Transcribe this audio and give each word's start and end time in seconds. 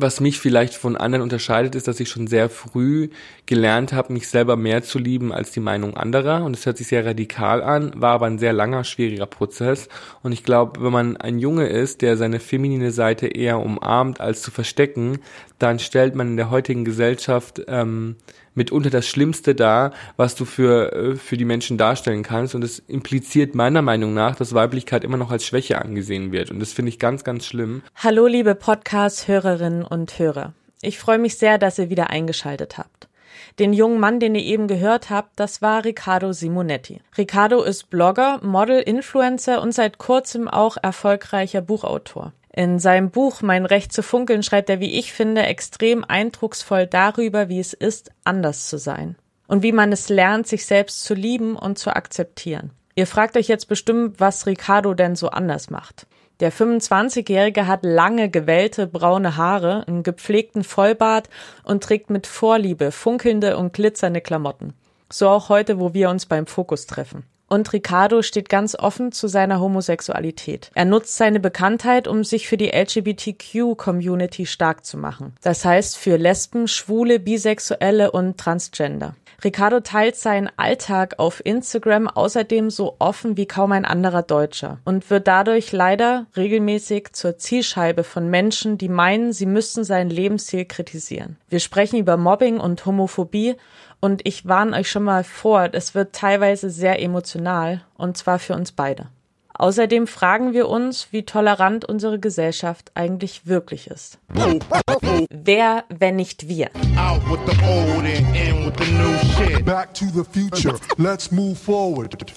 was 0.00 0.20
mich 0.20 0.38
vielleicht 0.38 0.74
von 0.74 0.96
anderen 0.96 1.22
unterscheidet, 1.22 1.74
ist, 1.74 1.88
dass 1.88 2.00
ich 2.00 2.08
schon 2.08 2.26
sehr 2.26 2.48
früh 2.48 3.08
gelernt 3.46 3.92
habe, 3.92 4.12
mich 4.12 4.28
selber 4.28 4.56
mehr 4.56 4.82
zu 4.82 4.98
lieben 4.98 5.32
als 5.32 5.50
die 5.50 5.60
Meinung 5.60 5.96
anderer. 5.96 6.44
Und 6.44 6.56
es 6.56 6.66
hört 6.66 6.78
sich 6.78 6.88
sehr 6.88 7.04
radikal 7.04 7.62
an, 7.62 7.92
war 7.94 8.12
aber 8.12 8.26
ein 8.26 8.38
sehr 8.38 8.52
langer, 8.52 8.84
schwieriger 8.84 9.26
Prozess. 9.26 9.88
Und 10.22 10.32
ich 10.32 10.44
glaube, 10.44 10.82
wenn 10.82 10.92
man 10.92 11.16
ein 11.16 11.38
Junge 11.38 11.66
ist, 11.66 12.02
der 12.02 12.16
seine 12.16 12.40
feminine 12.40 12.92
Seite 12.92 13.26
eher 13.26 13.58
umarmt, 13.58 14.20
als 14.20 14.42
zu 14.42 14.50
verstecken, 14.50 15.18
dann 15.58 15.78
stellt 15.78 16.14
man 16.14 16.28
in 16.28 16.36
der 16.36 16.50
heutigen 16.50 16.84
Gesellschaft 16.84 17.62
ähm, 17.68 18.16
mitunter 18.60 18.90
das 18.90 19.08
Schlimmste 19.08 19.54
dar, 19.54 19.92
was 20.18 20.34
du 20.34 20.44
für, 20.44 20.92
äh, 20.92 21.16
für 21.16 21.38
die 21.38 21.46
Menschen 21.46 21.78
darstellen 21.78 22.22
kannst. 22.22 22.54
Und 22.54 22.62
es 22.62 22.78
impliziert 22.78 23.54
meiner 23.54 23.80
Meinung 23.80 24.12
nach, 24.12 24.36
dass 24.36 24.52
Weiblichkeit 24.52 25.02
immer 25.02 25.16
noch 25.16 25.30
als 25.30 25.46
Schwäche 25.46 25.80
angesehen 25.80 26.30
wird. 26.30 26.50
Und 26.50 26.60
das 26.60 26.74
finde 26.74 26.90
ich 26.90 26.98
ganz, 26.98 27.24
ganz 27.24 27.46
schlimm. 27.46 27.82
Hallo, 27.96 28.26
liebe 28.26 28.54
Podcast-Hörerinnen 28.54 29.82
und 29.82 30.18
Hörer. 30.18 30.52
Ich 30.82 30.98
freue 30.98 31.18
mich 31.18 31.38
sehr, 31.38 31.56
dass 31.56 31.78
ihr 31.78 31.88
wieder 31.88 32.10
eingeschaltet 32.10 32.76
habt. 32.76 33.08
Den 33.58 33.72
jungen 33.72 33.98
Mann, 33.98 34.20
den 34.20 34.34
ihr 34.34 34.44
eben 34.44 34.68
gehört 34.68 35.08
habt, 35.08 35.40
das 35.40 35.62
war 35.62 35.84
Riccardo 35.84 36.32
Simonetti. 36.32 37.00
Riccardo 37.16 37.62
ist 37.62 37.88
Blogger, 37.88 38.40
Model, 38.42 38.80
Influencer 38.80 39.62
und 39.62 39.72
seit 39.72 39.96
kurzem 39.96 40.48
auch 40.48 40.76
erfolgreicher 40.82 41.62
Buchautor. 41.62 42.34
In 42.52 42.80
seinem 42.80 43.10
Buch 43.10 43.42
Mein 43.42 43.64
Recht 43.64 43.92
zu 43.92 44.02
funkeln 44.02 44.42
schreibt 44.42 44.70
er, 44.70 44.80
wie 44.80 44.98
ich 44.98 45.12
finde, 45.12 45.42
extrem 45.42 46.04
eindrucksvoll 46.04 46.86
darüber, 46.86 47.48
wie 47.48 47.60
es 47.60 47.72
ist, 47.72 48.10
anders 48.24 48.68
zu 48.68 48.76
sein. 48.76 49.16
Und 49.46 49.62
wie 49.62 49.72
man 49.72 49.92
es 49.92 50.08
lernt, 50.08 50.46
sich 50.46 50.66
selbst 50.66 51.04
zu 51.04 51.14
lieben 51.14 51.56
und 51.56 51.78
zu 51.78 51.94
akzeptieren. 51.94 52.70
Ihr 52.96 53.06
fragt 53.06 53.36
euch 53.36 53.48
jetzt 53.48 53.68
bestimmt, 53.68 54.18
was 54.18 54.46
Ricardo 54.46 54.94
denn 54.94 55.14
so 55.14 55.28
anders 55.28 55.70
macht. 55.70 56.06
Der 56.40 56.52
25-Jährige 56.52 57.66
hat 57.66 57.84
lange 57.84 58.30
gewellte 58.30 58.86
braune 58.86 59.36
Haare, 59.36 59.86
einen 59.86 60.02
gepflegten 60.02 60.64
Vollbart 60.64 61.28
und 61.64 61.84
trägt 61.84 62.10
mit 62.10 62.26
Vorliebe 62.26 62.92
funkelnde 62.92 63.58
und 63.58 63.74
glitzernde 63.74 64.20
Klamotten. 64.20 64.72
So 65.12 65.28
auch 65.28 65.50
heute, 65.50 65.78
wo 65.78 65.94
wir 65.94 66.08
uns 66.10 66.26
beim 66.26 66.46
Fokus 66.46 66.86
treffen. 66.86 67.24
Und 67.52 67.72
Ricardo 67.72 68.22
steht 68.22 68.48
ganz 68.48 68.76
offen 68.76 69.10
zu 69.10 69.26
seiner 69.26 69.58
Homosexualität. 69.58 70.70
Er 70.76 70.84
nutzt 70.84 71.16
seine 71.16 71.40
Bekanntheit, 71.40 72.06
um 72.06 72.22
sich 72.22 72.46
für 72.46 72.56
die 72.56 72.70
LGBTQ-Community 72.70 74.46
stark 74.46 74.84
zu 74.84 74.96
machen. 74.96 75.34
Das 75.42 75.64
heißt 75.64 75.98
für 75.98 76.16
Lesben, 76.16 76.68
Schwule, 76.68 77.18
Bisexuelle 77.18 78.12
und 78.12 78.38
Transgender. 78.38 79.16
Ricardo 79.42 79.80
teilt 79.80 80.16
seinen 80.16 80.50
Alltag 80.56 81.14
auf 81.18 81.44
Instagram 81.44 82.08
außerdem 82.08 82.70
so 82.70 82.96
offen 82.98 83.36
wie 83.36 83.46
kaum 83.46 83.72
ein 83.72 83.84
anderer 83.84 84.22
Deutscher 84.22 84.78
und 84.84 85.08
wird 85.08 85.26
dadurch 85.28 85.72
leider 85.72 86.26
regelmäßig 86.36 87.12
zur 87.12 87.38
Zielscheibe 87.38 88.04
von 88.04 88.28
Menschen, 88.28 88.76
die 88.76 88.88
meinen, 88.88 89.32
sie 89.32 89.46
müssten 89.46 89.84
sein 89.84 90.10
Lebensstil 90.10 90.66
kritisieren. 90.66 91.36
Wir 91.48 91.60
sprechen 91.60 91.98
über 91.98 92.16
Mobbing 92.16 92.60
und 92.60 92.84
Homophobie 92.84 93.56
und 94.00 94.26
ich 94.26 94.46
warne 94.46 94.76
euch 94.76 94.90
schon 94.90 95.04
mal 95.04 95.24
vor, 95.24 95.68
es 95.72 95.94
wird 95.94 96.14
teilweise 96.14 96.70
sehr 96.70 97.00
emotional 97.02 97.82
und 97.96 98.16
zwar 98.16 98.38
für 98.38 98.54
uns 98.54 98.72
beide. 98.72 99.08
Außerdem 99.60 100.06
fragen 100.06 100.54
wir 100.54 100.70
uns, 100.70 101.08
wie 101.10 101.24
tolerant 101.24 101.84
unsere 101.84 102.18
Gesellschaft 102.18 102.92
eigentlich 102.94 103.46
wirklich 103.46 103.88
ist. 103.88 104.18
Wer, 105.28 105.84
wenn 105.90 106.16
nicht 106.16 106.48
wir? 106.48 106.70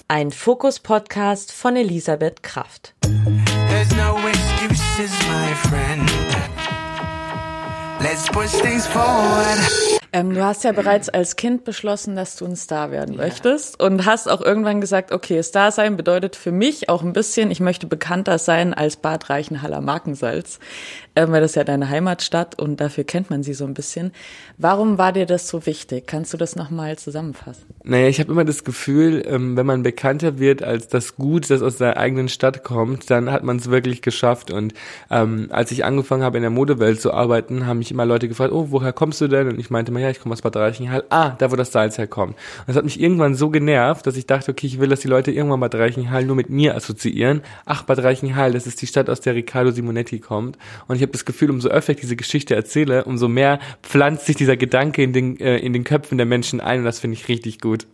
Ein 0.08 0.30
Fokus-Podcast 0.32 1.52
von 1.52 1.76
Elisabeth 1.76 2.42
Kraft. 2.42 2.94
No 3.96 4.18
excuses. 4.28 5.10
Let's 8.00 8.26
push 8.28 8.50
things 8.60 8.86
forward. 8.86 10.00
Ähm, 10.14 10.32
du 10.32 10.44
hast 10.44 10.62
ja 10.62 10.70
bereits 10.70 11.08
als 11.08 11.34
Kind 11.34 11.64
beschlossen, 11.64 12.14
dass 12.14 12.36
du 12.36 12.44
ein 12.44 12.54
Star 12.54 12.92
werden 12.92 13.16
ja. 13.16 13.22
möchtest 13.22 13.82
und 13.82 14.06
hast 14.06 14.30
auch 14.30 14.40
irgendwann 14.40 14.80
gesagt, 14.80 15.10
okay, 15.10 15.42
Star 15.42 15.72
sein 15.72 15.96
bedeutet 15.96 16.36
für 16.36 16.52
mich 16.52 16.88
auch 16.88 17.02
ein 17.02 17.12
bisschen, 17.12 17.50
ich 17.50 17.58
möchte 17.58 17.88
bekannter 17.88 18.38
sein 18.38 18.74
als 18.74 18.94
Bad 18.94 19.28
Reichenhaller 19.28 19.80
Markensalz, 19.80 20.60
ähm, 21.16 21.32
weil 21.32 21.40
das 21.40 21.50
ist 21.50 21.56
ja 21.56 21.64
deine 21.64 21.88
Heimatstadt 21.88 22.62
und 22.62 22.80
dafür 22.80 23.02
kennt 23.02 23.28
man 23.28 23.42
sie 23.42 23.54
so 23.54 23.64
ein 23.64 23.74
bisschen. 23.74 24.12
Warum 24.56 24.98
war 24.98 25.12
dir 25.12 25.26
das 25.26 25.48
so 25.48 25.66
wichtig? 25.66 26.06
Kannst 26.06 26.32
du 26.32 26.36
das 26.36 26.54
nochmal 26.54 26.96
zusammenfassen? 26.96 27.64
Naja, 27.82 28.06
ich 28.06 28.20
habe 28.20 28.30
immer 28.30 28.44
das 28.44 28.62
Gefühl, 28.62 29.20
ähm, 29.26 29.56
wenn 29.56 29.66
man 29.66 29.82
bekannter 29.82 30.38
wird 30.38 30.62
als 30.62 30.86
das 30.86 31.16
Gut, 31.16 31.50
das 31.50 31.60
aus 31.60 31.78
der 31.78 31.96
eigenen 31.96 32.28
Stadt 32.28 32.62
kommt, 32.62 33.10
dann 33.10 33.32
hat 33.32 33.42
man 33.42 33.56
es 33.56 33.68
wirklich 33.68 34.00
geschafft. 34.00 34.52
Und 34.52 34.74
ähm, 35.10 35.48
als 35.50 35.72
ich 35.72 35.84
angefangen 35.84 36.22
habe, 36.22 36.36
in 36.38 36.42
der 36.42 36.50
Modewelt 36.50 37.00
zu 37.00 37.12
arbeiten, 37.12 37.66
haben 37.66 37.78
mich 37.78 37.90
immer 37.90 38.06
Leute 38.06 38.28
gefragt, 38.28 38.52
oh, 38.52 38.68
woher 38.70 38.92
kommst 38.92 39.20
du 39.20 39.26
denn? 39.26 39.48
Und 39.48 39.58
ich 39.58 39.70
meinte 39.70 39.90
mal, 39.90 40.03
ja, 40.04 40.10
ich 40.10 40.20
komme 40.20 40.34
aus 40.34 40.42
Bad 40.42 40.56
Reichenhall. 40.56 41.04
Ah, 41.10 41.30
da 41.30 41.50
wo 41.50 41.56
das 41.56 41.72
Salz 41.72 41.98
herkommt. 41.98 42.34
Und 42.34 42.68
das 42.68 42.76
hat 42.76 42.84
mich 42.84 43.00
irgendwann 43.00 43.34
so 43.34 43.50
genervt, 43.50 44.06
dass 44.06 44.16
ich 44.16 44.26
dachte, 44.26 44.50
okay, 44.50 44.66
ich 44.66 44.78
will, 44.78 44.88
dass 44.88 45.00
die 45.00 45.08
Leute 45.08 45.32
irgendwann 45.32 45.60
Bad 45.60 45.74
Reichenhall 45.74 46.24
nur 46.24 46.36
mit 46.36 46.50
mir 46.50 46.76
assoziieren. 46.76 47.42
Ach, 47.64 47.82
Bad 47.82 47.98
Reichenhall, 48.00 48.52
das 48.52 48.66
ist 48.66 48.80
die 48.82 48.86
Stadt, 48.86 49.10
aus 49.10 49.20
der 49.20 49.34
Riccardo 49.34 49.70
Simonetti 49.70 50.20
kommt. 50.20 50.58
Und 50.86 50.96
ich 50.96 51.02
habe 51.02 51.12
das 51.12 51.24
Gefühl, 51.24 51.50
umso 51.50 51.68
öfter 51.68 51.92
ich 51.92 52.00
diese 52.00 52.16
Geschichte 52.16 52.54
erzähle, 52.54 53.04
umso 53.04 53.28
mehr 53.28 53.58
pflanzt 53.82 54.26
sich 54.26 54.36
dieser 54.36 54.56
Gedanke 54.56 55.02
in 55.02 55.12
den, 55.12 55.40
äh, 55.40 55.58
in 55.58 55.72
den 55.72 55.84
Köpfen 55.84 56.18
der 56.18 56.26
Menschen 56.26 56.60
ein. 56.60 56.80
Und 56.80 56.84
das 56.84 57.00
finde 57.00 57.16
ich 57.16 57.28
richtig 57.28 57.60
gut. 57.60 57.86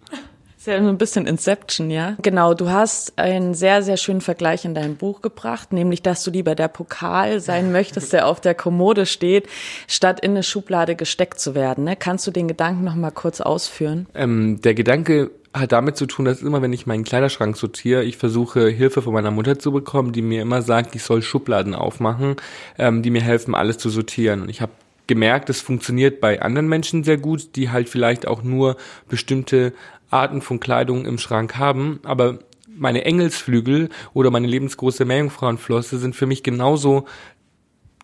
Ist 0.61 0.67
ja 0.67 0.83
so 0.83 0.91
ein 0.91 0.99
bisschen 0.99 1.27
Inception, 1.27 1.89
ja. 1.89 2.19
Genau, 2.21 2.53
du 2.53 2.69
hast 2.69 3.19
einen 3.19 3.55
sehr, 3.55 3.83
sehr 3.83 3.97
schönen 3.97 4.21
Vergleich 4.21 4.67
in 4.67 4.75
deinem 4.75 4.97
Buch 4.97 5.23
gebracht, 5.23 5.73
nämlich, 5.73 6.03
dass 6.03 6.23
du 6.23 6.31
lieber 6.31 6.55
der 6.55 6.69
Pokal 6.69 7.41
sein 7.41 7.73
möchtest, 7.73 8.13
der 8.13 8.27
auf 8.27 8.43
der 8.43 8.55
Kommode 8.55 9.07
steht, 9.07 9.49
statt 9.89 10.21
in 10.21 10.33
eine 10.33 10.43
Schublade 10.43 10.97
gesteckt 10.97 11.41
zu 11.41 11.55
werden. 11.55 11.85
Ne? 11.85 11.97
Kannst 11.97 12.27
du 12.27 12.31
den 12.31 12.47
Gedanken 12.47 12.85
noch 12.85 12.95
mal 12.95 13.11
kurz 13.11 13.41
ausführen? 13.41 14.07
Ähm, 14.13 14.61
der 14.61 14.75
Gedanke 14.75 15.31
hat 15.55 15.73
damit 15.73 15.97
zu 15.97 16.05
tun, 16.05 16.27
dass 16.27 16.43
immer, 16.43 16.61
wenn 16.61 16.75
ich 16.75 16.87
meinen 16.87 17.05
Kleiderschrank 17.05 17.57
sortiere, 17.57 18.05
ich 18.05 18.19
versuche 18.19 18.69
Hilfe 18.69 19.01
von 19.01 19.15
meiner 19.15 19.31
Mutter 19.31 19.59
zu 19.59 19.73
bekommen, 19.73 20.13
die 20.13 20.21
mir 20.21 20.43
immer 20.43 20.61
sagt, 20.61 20.95
ich 20.95 21.05
soll 21.05 21.23
Schubladen 21.23 21.75
aufmachen, 21.75 22.37
ähm, 22.77 23.01
die 23.01 23.09
mir 23.09 23.23
helfen, 23.23 23.55
alles 23.55 23.79
zu 23.79 23.89
sortieren. 23.89 24.43
Und 24.43 24.51
ich 24.51 24.61
habe 24.61 24.73
gemerkt, 25.11 25.51
es 25.51 25.61
funktioniert 25.61 26.21
bei 26.21 26.41
anderen 26.41 26.69
Menschen 26.69 27.03
sehr 27.03 27.19
gut, 27.19 27.57
die 27.57 27.71
halt 27.71 27.89
vielleicht 27.89 28.29
auch 28.29 28.45
nur 28.45 28.77
bestimmte 29.09 29.73
Arten 30.09 30.41
von 30.41 30.61
Kleidung 30.61 31.05
im 31.05 31.19
Schrank 31.19 31.57
haben, 31.57 31.99
aber 32.05 32.39
meine 32.69 33.05
Engelsflügel 33.05 33.89
oder 34.15 34.31
meine 34.31 34.47
lebensgroße 34.47 35.05
Meerjungfrauenflosse 35.05 35.99
sind 35.99 36.15
für 36.15 36.27
mich 36.27 36.45
genauso 36.45 37.07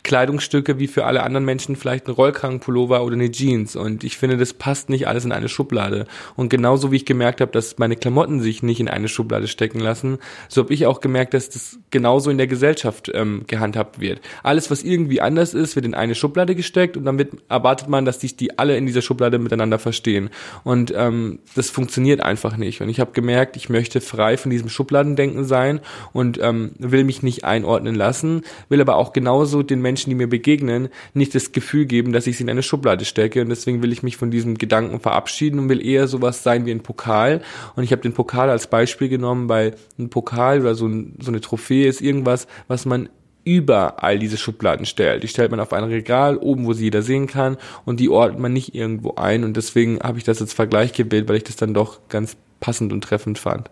Kleidungsstücke 0.07 0.79
wie 0.79 0.87
für 0.87 1.05
alle 1.05 1.25
anderen 1.25 1.45
Menschen 1.45 1.75
vielleicht 1.75 2.07
ein 2.07 2.13
Rollkragenpullover 2.13 3.03
oder 3.03 3.15
eine 3.15 3.33
Jeans. 3.33 3.75
Und 3.75 4.05
ich 4.05 4.17
finde, 4.17 4.37
das 4.37 4.55
passt 4.55 4.89
nicht 4.89 5.09
alles 5.09 5.25
in 5.25 5.33
eine 5.33 5.49
Schublade. 5.49 6.07
Und 6.37 6.49
genauso 6.49 6.93
wie 6.93 6.97
ich 6.97 7.07
gemerkt 7.07 7.41
habe, 7.41 7.51
dass 7.51 7.79
meine 7.79 7.97
Klamotten 7.97 8.41
sich 8.41 8.63
nicht 8.63 8.79
in 8.79 8.89
eine 8.89 9.09
Schublade 9.09 9.49
stecken 9.49 9.81
lassen, 9.81 10.19
so 10.49 10.63
habe 10.63 10.73
ich 10.73 10.87
auch 10.87 11.01
gemerkt, 11.01 11.35
dass 11.35 11.51
das 11.51 11.81
genauso 11.91 12.31
in 12.31 12.39
der 12.39 12.47
Gesellschaft 12.47 13.11
ähm, 13.15 13.43
gehandhabt 13.49 13.99
wird. 13.99 14.21
Alles, 14.45 14.71
was 14.71 14.85
irgendwie 14.85 15.21
anders 15.21 15.55
ist, 15.55 15.75
wird 15.75 15.85
in 15.85 15.95
eine 15.95 16.15
Schublade 16.15 16.55
gesteckt 16.55 16.97
und 16.97 17.19
wird, 17.19 17.33
erwartet 17.49 17.89
man, 17.89 18.05
dass 18.05 18.21
sich 18.21 18.37
die 18.37 18.61
alle 18.61 18.77
in 18.77 18.87
dieser 18.87 19.03
Schublade 19.03 19.41
miteinander 19.41 19.81
verstehen. 19.81 20.31
Und 20.63 20.95
ähm, 20.97 21.41
das 21.57 21.69
funktioniert 21.69 22.21
einfach 22.21 22.57
nicht. 22.57 22.81
Und 22.81 22.91
ich 22.91 23.01
habe 23.01 23.11
gemerkt, 23.11 23.57
ich 23.57 23.69
möchte 23.71 24.01
frei 24.01 24.37
von 24.37 24.53
diesem 24.53 24.69
Schubladendenken 24.69 25.45
sein 25.45 25.81
und 26.13 26.39
ähm, 26.41 26.71
will 26.79 27.03
mich 27.03 27.25
nicht 27.25 27.43
einordnen 27.43 27.97
lassen, 27.97 28.43
will 28.69 28.81
aber 28.81 28.95
auch 28.95 29.13
genauso 29.13 29.65
den 29.65 29.83
Menschen 29.83 29.96
Menschen, 29.97 30.11
die 30.11 30.17
mir 30.17 30.29
begegnen, 30.29 30.91
nicht 31.15 31.35
das 31.35 31.53
Gefühl 31.53 31.87
geben, 31.87 32.13
dass 32.13 32.27
ich 32.27 32.37
sie 32.37 32.43
in 32.43 32.51
eine 32.51 32.63
Schublade 32.63 33.07
stecke. 33.07 33.41
Und 33.41 33.49
deswegen 33.49 33.83
will 33.83 33.93
ich 33.93 34.03
mich 34.03 34.19
von 34.19 34.31
diesem 34.31 34.59
Gedanken 34.59 35.01
verabschieden 35.01 35.59
und 35.59 35.69
will 35.71 35.85
eher 35.85 36.07
sowas 36.07 36.43
sein 36.43 36.67
wie 36.67 36.71
ein 36.71 36.83
Pokal. 36.83 37.41
Und 37.77 37.83
ich 37.83 37.93
habe 37.93 38.03
den 38.03 38.13
Pokal 38.13 38.51
als 38.51 38.67
Beispiel 38.67 39.09
genommen, 39.09 39.49
weil 39.49 39.75
ein 39.99 40.11
Pokal 40.11 40.61
oder 40.61 40.75
so, 40.75 40.87
ein, 40.87 41.15
so 41.19 41.31
eine 41.31 41.41
Trophäe 41.41 41.89
ist 41.89 42.03
irgendwas, 42.03 42.47
was 42.69 42.85
man 42.85 43.09
über 43.45 44.03
all 44.03 44.19
diese 44.19 44.37
Schubladen 44.37 44.85
stellt. 44.85 45.23
Die 45.23 45.29
stellt 45.29 45.51
man 45.51 45.61
auf 45.61 45.73
ein 45.73 45.85
Regal, 45.85 46.37
oben, 46.37 46.67
wo 46.67 46.75
sie 46.75 46.85
jeder 46.85 47.01
sehen 47.01 47.27
kann, 47.27 47.57
und 47.87 47.99
die 48.01 48.11
ordnet 48.11 48.41
man 48.41 48.53
nicht 48.53 48.75
irgendwo 48.75 49.15
ein. 49.15 49.45
Und 49.45 49.57
deswegen 49.57 50.01
habe 50.01 50.19
ich 50.19 50.25
das 50.25 50.43
als 50.43 50.53
Vergleich 50.53 50.93
gewählt, 50.93 51.27
weil 51.29 51.37
ich 51.37 51.45
das 51.45 51.57
dann 51.57 51.73
doch 51.73 52.01
ganz 52.11 52.37
passend 52.61 52.93
und 52.93 53.03
treffend 53.03 53.39
fand. 53.39 53.71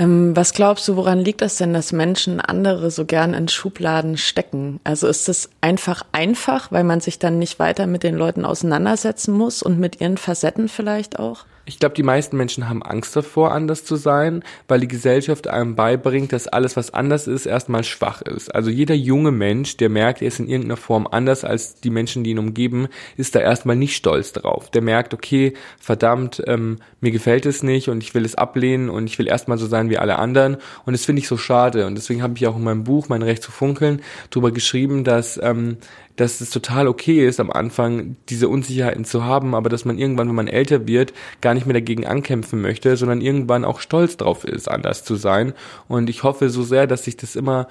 Ähm, 0.00 0.34
was 0.34 0.54
glaubst 0.54 0.88
du, 0.88 0.96
woran 0.96 1.18
liegt 1.18 1.42
das 1.42 1.56
denn, 1.56 1.74
dass 1.74 1.92
Menschen 1.92 2.40
andere 2.40 2.90
so 2.90 3.04
gern 3.04 3.34
in 3.34 3.48
Schubladen 3.48 4.16
stecken? 4.16 4.80
Also 4.82 5.06
ist 5.06 5.28
es 5.28 5.50
einfach 5.60 6.06
einfach, 6.10 6.72
weil 6.72 6.84
man 6.84 7.00
sich 7.00 7.18
dann 7.18 7.38
nicht 7.38 7.58
weiter 7.58 7.86
mit 7.86 8.02
den 8.02 8.14
Leuten 8.14 8.46
auseinandersetzen 8.46 9.36
muss 9.36 9.62
und 9.62 9.78
mit 9.78 10.00
ihren 10.00 10.16
Facetten 10.16 10.68
vielleicht 10.68 11.18
auch? 11.18 11.44
Ich 11.66 11.78
glaube, 11.78 11.94
die 11.94 12.02
meisten 12.02 12.36
Menschen 12.36 12.68
haben 12.68 12.82
Angst 12.82 13.14
davor, 13.14 13.52
anders 13.52 13.84
zu 13.84 13.96
sein, 13.96 14.42
weil 14.66 14.80
die 14.80 14.88
Gesellschaft 14.88 15.46
einem 15.46 15.76
beibringt, 15.76 16.32
dass 16.32 16.48
alles, 16.48 16.76
was 16.76 16.92
anders 16.92 17.26
ist, 17.26 17.46
erstmal 17.46 17.84
schwach 17.84 18.22
ist. 18.22 18.54
Also 18.54 18.70
jeder 18.70 18.94
junge 18.94 19.30
Mensch, 19.30 19.76
der 19.76 19.88
merkt, 19.88 20.22
er 20.22 20.28
ist 20.28 20.40
in 20.40 20.48
irgendeiner 20.48 20.76
Form 20.78 21.06
anders 21.10 21.44
als 21.44 21.80
die 21.80 21.90
Menschen, 21.90 22.24
die 22.24 22.30
ihn 22.30 22.38
umgeben, 22.38 22.88
ist 23.16 23.34
da 23.34 23.40
erstmal 23.40 23.76
nicht 23.76 23.94
stolz 23.94 24.32
drauf. 24.32 24.70
Der 24.70 24.82
merkt, 24.82 25.14
okay, 25.14 25.54
verdammt, 25.78 26.42
ähm, 26.46 26.78
mir 27.00 27.10
gefällt 27.10 27.46
es 27.46 27.62
nicht 27.62 27.88
und 27.88 28.02
ich 28.02 28.14
will 28.14 28.24
es 28.24 28.34
ablehnen 28.34 28.88
und 28.88 29.06
ich 29.06 29.18
will 29.18 29.28
erstmal 29.28 29.58
so 29.58 29.66
sein 29.66 29.90
wie 29.90 29.98
alle 29.98 30.18
anderen. 30.18 30.56
Und 30.86 30.92
das 30.92 31.04
finde 31.04 31.20
ich 31.20 31.28
so 31.28 31.36
schade. 31.36 31.86
Und 31.86 31.94
deswegen 31.94 32.22
habe 32.22 32.34
ich 32.36 32.46
auch 32.46 32.56
in 32.56 32.64
meinem 32.64 32.84
Buch, 32.84 33.08
Mein 33.08 33.22
Recht 33.22 33.42
zu 33.42 33.52
funkeln, 33.52 34.02
darüber 34.30 34.50
geschrieben, 34.50 35.04
dass 35.04 35.38
ähm, 35.42 35.76
dass 36.20 36.42
es 36.42 36.50
total 36.50 36.86
okay 36.86 37.26
ist, 37.26 37.40
am 37.40 37.50
Anfang 37.50 38.16
diese 38.28 38.48
Unsicherheiten 38.48 39.06
zu 39.06 39.24
haben, 39.24 39.54
aber 39.54 39.70
dass 39.70 39.86
man 39.86 39.96
irgendwann, 39.96 40.28
wenn 40.28 40.34
man 40.34 40.48
älter 40.48 40.86
wird, 40.86 41.14
gar 41.40 41.54
nicht 41.54 41.66
mehr 41.66 41.72
dagegen 41.72 42.06
ankämpfen 42.06 42.60
möchte, 42.60 42.94
sondern 42.98 43.22
irgendwann 43.22 43.64
auch 43.64 43.80
stolz 43.80 44.18
drauf 44.18 44.44
ist, 44.44 44.68
anders 44.70 45.02
zu 45.02 45.16
sein. 45.16 45.54
Und 45.88 46.10
ich 46.10 46.22
hoffe 46.22 46.50
so 46.50 46.62
sehr, 46.62 46.86
dass 46.86 47.04
sich 47.04 47.16
das 47.16 47.36
immer 47.36 47.68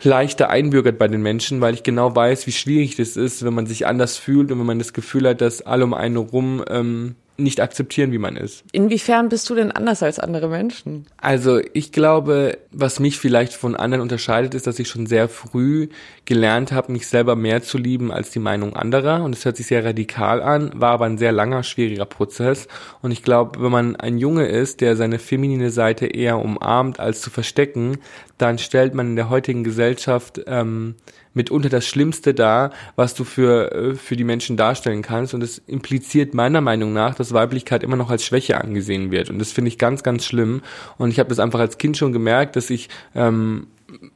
leichter 0.00 0.48
einbürgert 0.48 0.96
bei 0.96 1.08
den 1.08 1.22
Menschen, 1.22 1.60
weil 1.60 1.74
ich 1.74 1.82
genau 1.82 2.14
weiß, 2.14 2.46
wie 2.46 2.52
schwierig 2.52 2.94
das 2.96 3.16
ist, 3.16 3.44
wenn 3.44 3.54
man 3.54 3.66
sich 3.66 3.86
anders 3.86 4.16
fühlt 4.16 4.52
und 4.52 4.60
wenn 4.60 4.66
man 4.66 4.78
das 4.78 4.92
Gefühl 4.92 5.28
hat, 5.28 5.40
dass 5.40 5.62
alle 5.62 5.84
um 5.84 5.94
einen 5.94 6.16
rum 6.16 6.62
ähm, 6.68 7.16
nicht 7.38 7.60
akzeptieren, 7.60 8.12
wie 8.12 8.18
man 8.18 8.36
ist. 8.36 8.64
Inwiefern 8.72 9.28
bist 9.28 9.48
du 9.50 9.54
denn 9.54 9.70
anders 9.70 10.02
als 10.02 10.18
andere 10.18 10.48
Menschen? 10.48 11.06
Also 11.16 11.60
ich 11.72 11.92
glaube, 11.92 12.58
was 12.70 13.00
mich 13.00 13.18
vielleicht 13.18 13.52
von 13.54 13.76
anderen 13.76 14.02
unterscheidet, 14.02 14.54
ist, 14.54 14.66
dass 14.66 14.78
ich 14.78 14.88
schon 14.88 15.06
sehr 15.06 15.28
früh 15.28 15.88
gelernt 16.24 16.72
habe, 16.72 16.92
mich 16.92 17.06
selber 17.06 17.36
mehr 17.36 17.62
zu 17.62 17.78
lieben 17.78 18.10
als 18.12 18.30
die 18.30 18.38
Meinung 18.38 18.74
anderer. 18.74 19.22
Und 19.22 19.34
es 19.34 19.44
hört 19.44 19.56
sich 19.56 19.66
sehr 19.66 19.84
radikal 19.84 20.42
an, 20.42 20.72
war 20.74 20.92
aber 20.92 21.06
ein 21.06 21.18
sehr 21.18 21.32
langer, 21.32 21.62
schwieriger 21.62 22.06
Prozess. 22.06 22.68
Und 23.02 23.10
ich 23.10 23.22
glaube, 23.22 23.62
wenn 23.62 23.72
man 23.72 23.96
ein 23.96 24.18
Junge 24.18 24.46
ist, 24.46 24.80
der 24.80 24.96
seine 24.96 25.18
feminine 25.18 25.70
Seite 25.70 26.06
eher 26.06 26.38
umarmt, 26.38 27.00
als 27.00 27.20
zu 27.20 27.30
verstecken, 27.30 27.98
dann 28.38 28.58
stellt 28.58 28.94
man 28.94 29.08
in 29.08 29.16
der 29.16 29.30
heutigen 29.30 29.64
Gesellschaft 29.64 30.40
ähm, 30.46 30.94
mitunter 31.34 31.68
das 31.68 31.86
Schlimmste 31.86 32.34
dar, 32.34 32.70
was 32.96 33.14
du 33.14 33.24
für, 33.24 33.72
äh, 33.72 33.94
für 33.94 34.16
die 34.16 34.24
Menschen 34.24 34.56
darstellen 34.56 35.02
kannst. 35.02 35.34
Und 35.34 35.42
es 35.42 35.58
impliziert 35.66 36.34
meiner 36.34 36.60
Meinung 36.60 36.92
nach, 36.92 37.14
dass 37.14 37.32
Weiblichkeit 37.32 37.82
immer 37.82 37.96
noch 37.96 38.10
als 38.10 38.24
Schwäche 38.24 38.60
angesehen 38.60 39.10
wird. 39.10 39.30
Und 39.30 39.38
das 39.38 39.52
finde 39.52 39.68
ich 39.68 39.78
ganz, 39.78 40.02
ganz 40.02 40.24
schlimm. 40.24 40.62
Und 40.98 41.10
ich 41.10 41.18
habe 41.18 41.28
das 41.28 41.38
einfach 41.38 41.60
als 41.60 41.78
Kind 41.78 41.96
schon 41.96 42.12
gemerkt, 42.12 42.56
dass 42.56 42.70
ich 42.70 42.88
ähm, 43.14 43.68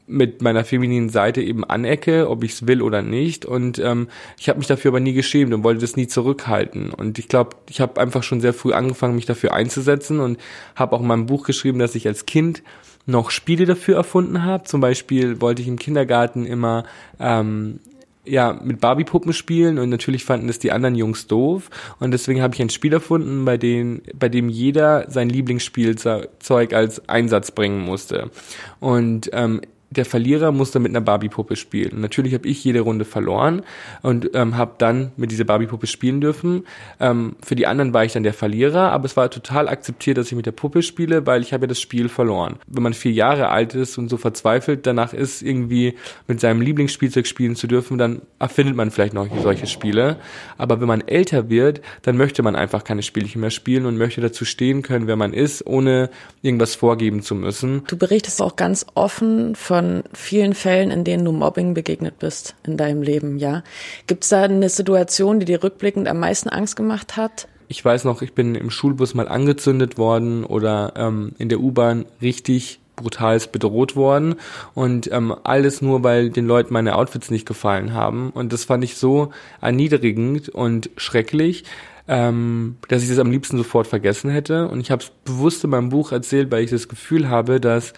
mit 0.06 0.42
meiner 0.42 0.64
femininen 0.64 1.10
Seite 1.10 1.40
eben 1.42 1.64
anecke, 1.64 2.28
ob 2.28 2.42
ich 2.42 2.52
es 2.52 2.66
will 2.66 2.82
oder 2.82 3.02
nicht. 3.02 3.44
Und 3.44 3.78
ähm, 3.78 4.08
ich 4.38 4.48
habe 4.48 4.58
mich 4.58 4.66
dafür 4.66 4.90
aber 4.90 5.00
nie 5.00 5.12
geschämt 5.12 5.54
und 5.54 5.62
wollte 5.62 5.80
das 5.80 5.96
nie 5.96 6.08
zurückhalten. 6.08 6.90
Und 6.90 7.18
ich 7.18 7.28
glaube, 7.28 7.56
ich 7.68 7.80
habe 7.80 8.00
einfach 8.00 8.22
schon 8.22 8.40
sehr 8.40 8.52
früh 8.52 8.72
angefangen, 8.72 9.14
mich 9.14 9.26
dafür 9.26 9.52
einzusetzen 9.52 10.20
und 10.20 10.38
habe 10.74 10.96
auch 10.96 11.00
in 11.00 11.06
meinem 11.06 11.26
Buch 11.26 11.44
geschrieben, 11.44 11.78
dass 11.78 11.94
ich 11.94 12.06
als 12.06 12.26
Kind 12.26 12.62
noch 13.10 13.30
Spiele 13.30 13.66
dafür 13.66 13.96
erfunden 13.96 14.44
habe. 14.44 14.64
Zum 14.64 14.80
Beispiel 14.80 15.40
wollte 15.40 15.62
ich 15.62 15.68
im 15.68 15.78
Kindergarten 15.78 16.46
immer 16.46 16.84
ähm, 17.18 17.80
ja, 18.24 18.52
mit 18.52 18.80
Barbie-Puppen 18.80 19.32
spielen 19.32 19.78
und 19.78 19.88
natürlich 19.88 20.24
fanden 20.24 20.46
das 20.46 20.58
die 20.58 20.72
anderen 20.72 20.94
Jungs 20.94 21.26
doof 21.26 21.70
und 21.98 22.10
deswegen 22.10 22.42
habe 22.42 22.54
ich 22.54 22.60
ein 22.60 22.70
Spiel 22.70 22.92
erfunden, 22.92 23.44
bei 23.44 23.56
dem, 23.56 24.02
bei 24.14 24.28
dem 24.28 24.48
jeder 24.48 25.10
sein 25.10 25.28
Lieblingsspielzeug 25.28 26.72
als 26.72 27.08
Einsatz 27.08 27.50
bringen 27.50 27.80
musste. 27.80 28.30
Und 28.78 29.30
ähm, 29.32 29.62
der 29.90 30.04
Verlierer 30.04 30.52
musste 30.52 30.78
mit 30.78 30.90
einer 30.90 31.00
Barbie-Puppe 31.00 31.56
spielen. 31.56 32.00
Natürlich 32.00 32.32
habe 32.32 32.46
ich 32.46 32.62
jede 32.62 32.80
Runde 32.80 33.04
verloren 33.04 33.62
und 34.02 34.30
ähm, 34.34 34.56
habe 34.56 34.74
dann 34.78 35.10
mit 35.16 35.32
dieser 35.32 35.44
Barbie-Puppe 35.44 35.88
spielen 35.88 36.20
dürfen. 36.20 36.64
Ähm, 37.00 37.34
für 37.44 37.56
die 37.56 37.66
anderen 37.66 37.92
war 37.92 38.04
ich 38.04 38.12
dann 38.12 38.22
der 38.22 38.32
Verlierer, 38.32 38.92
aber 38.92 39.06
es 39.06 39.16
war 39.16 39.30
total 39.30 39.68
akzeptiert, 39.68 40.16
dass 40.16 40.28
ich 40.28 40.36
mit 40.36 40.46
der 40.46 40.52
Puppe 40.52 40.82
spiele, 40.82 41.26
weil 41.26 41.42
ich 41.42 41.52
habe 41.52 41.64
ja 41.64 41.68
das 41.68 41.80
Spiel 41.80 42.08
verloren. 42.08 42.56
Wenn 42.68 42.84
man 42.84 42.94
vier 42.94 43.10
Jahre 43.10 43.48
alt 43.48 43.74
ist 43.74 43.98
und 43.98 44.08
so 44.08 44.16
verzweifelt 44.16 44.86
danach 44.86 45.12
ist, 45.12 45.42
irgendwie 45.42 45.94
mit 46.28 46.40
seinem 46.40 46.60
Lieblingsspielzeug 46.60 47.26
spielen 47.26 47.56
zu 47.56 47.66
dürfen, 47.66 47.98
dann 47.98 48.22
erfindet 48.38 48.76
man 48.76 48.92
vielleicht 48.92 49.14
noch 49.14 49.26
solche 49.42 49.66
Spiele. 49.66 50.18
Aber 50.56 50.80
wenn 50.80 50.88
man 50.88 51.00
älter 51.00 51.50
wird, 51.50 51.80
dann 52.02 52.16
möchte 52.16 52.44
man 52.44 52.54
einfach 52.54 52.84
keine 52.84 53.02
Spielchen 53.02 53.40
mehr 53.40 53.50
spielen 53.50 53.86
und 53.86 53.98
möchte 53.98 54.20
dazu 54.20 54.44
stehen 54.44 54.82
können, 54.82 55.08
wer 55.08 55.16
man 55.16 55.32
ist, 55.32 55.66
ohne 55.66 56.10
irgendwas 56.42 56.76
vorgeben 56.76 57.22
zu 57.22 57.34
müssen. 57.34 57.82
Du 57.88 57.96
berichtest 57.96 58.40
auch 58.40 58.54
ganz 58.54 58.86
offen 58.94 59.56
von 59.56 59.79
von 59.80 60.04
vielen 60.12 60.54
Fällen, 60.54 60.90
in 60.90 61.04
denen 61.04 61.24
du 61.24 61.32
Mobbing 61.32 61.72
begegnet 61.72 62.18
bist 62.18 62.54
in 62.66 62.76
deinem 62.76 63.02
Leben, 63.02 63.38
ja. 63.38 63.62
Gibt 64.06 64.24
es 64.24 64.30
da 64.30 64.42
eine 64.42 64.68
Situation, 64.68 65.40
die 65.40 65.46
dir 65.46 65.62
rückblickend 65.62 66.06
am 66.06 66.20
meisten 66.20 66.50
Angst 66.50 66.76
gemacht 66.76 67.16
hat? 67.16 67.48
Ich 67.68 67.82
weiß 67.82 68.04
noch, 68.04 68.20
ich 68.20 68.34
bin 68.34 68.54
im 68.54 68.70
Schulbus 68.70 69.14
mal 69.14 69.28
angezündet 69.28 69.96
worden 69.96 70.44
oder 70.44 70.92
ähm, 70.96 71.32
in 71.38 71.48
der 71.48 71.60
U-Bahn 71.60 72.04
richtig 72.20 72.80
brutal 72.96 73.40
bedroht 73.50 73.96
worden 73.96 74.34
und 74.74 75.10
ähm, 75.10 75.34
alles 75.44 75.80
nur, 75.80 76.04
weil 76.04 76.28
den 76.28 76.46
Leuten 76.46 76.74
meine 76.74 76.96
Outfits 76.96 77.30
nicht 77.30 77.46
gefallen 77.46 77.94
haben 77.94 78.30
und 78.30 78.52
das 78.52 78.64
fand 78.64 78.84
ich 78.84 78.96
so 78.96 79.30
erniedrigend 79.62 80.50
und 80.50 80.90
schrecklich, 80.98 81.64
ähm, 82.08 82.76
dass 82.88 83.02
ich 83.02 83.08
das 83.08 83.18
am 83.18 83.30
liebsten 83.30 83.56
sofort 83.56 83.86
vergessen 83.86 84.30
hätte 84.30 84.68
und 84.68 84.80
ich 84.80 84.90
habe 84.90 85.02
es 85.02 85.10
bewusst 85.24 85.64
in 85.64 85.70
meinem 85.70 85.88
Buch 85.88 86.12
erzählt, 86.12 86.50
weil 86.50 86.64
ich 86.64 86.70
das 86.70 86.88
Gefühl 86.88 87.30
habe, 87.30 87.58
dass 87.58 87.94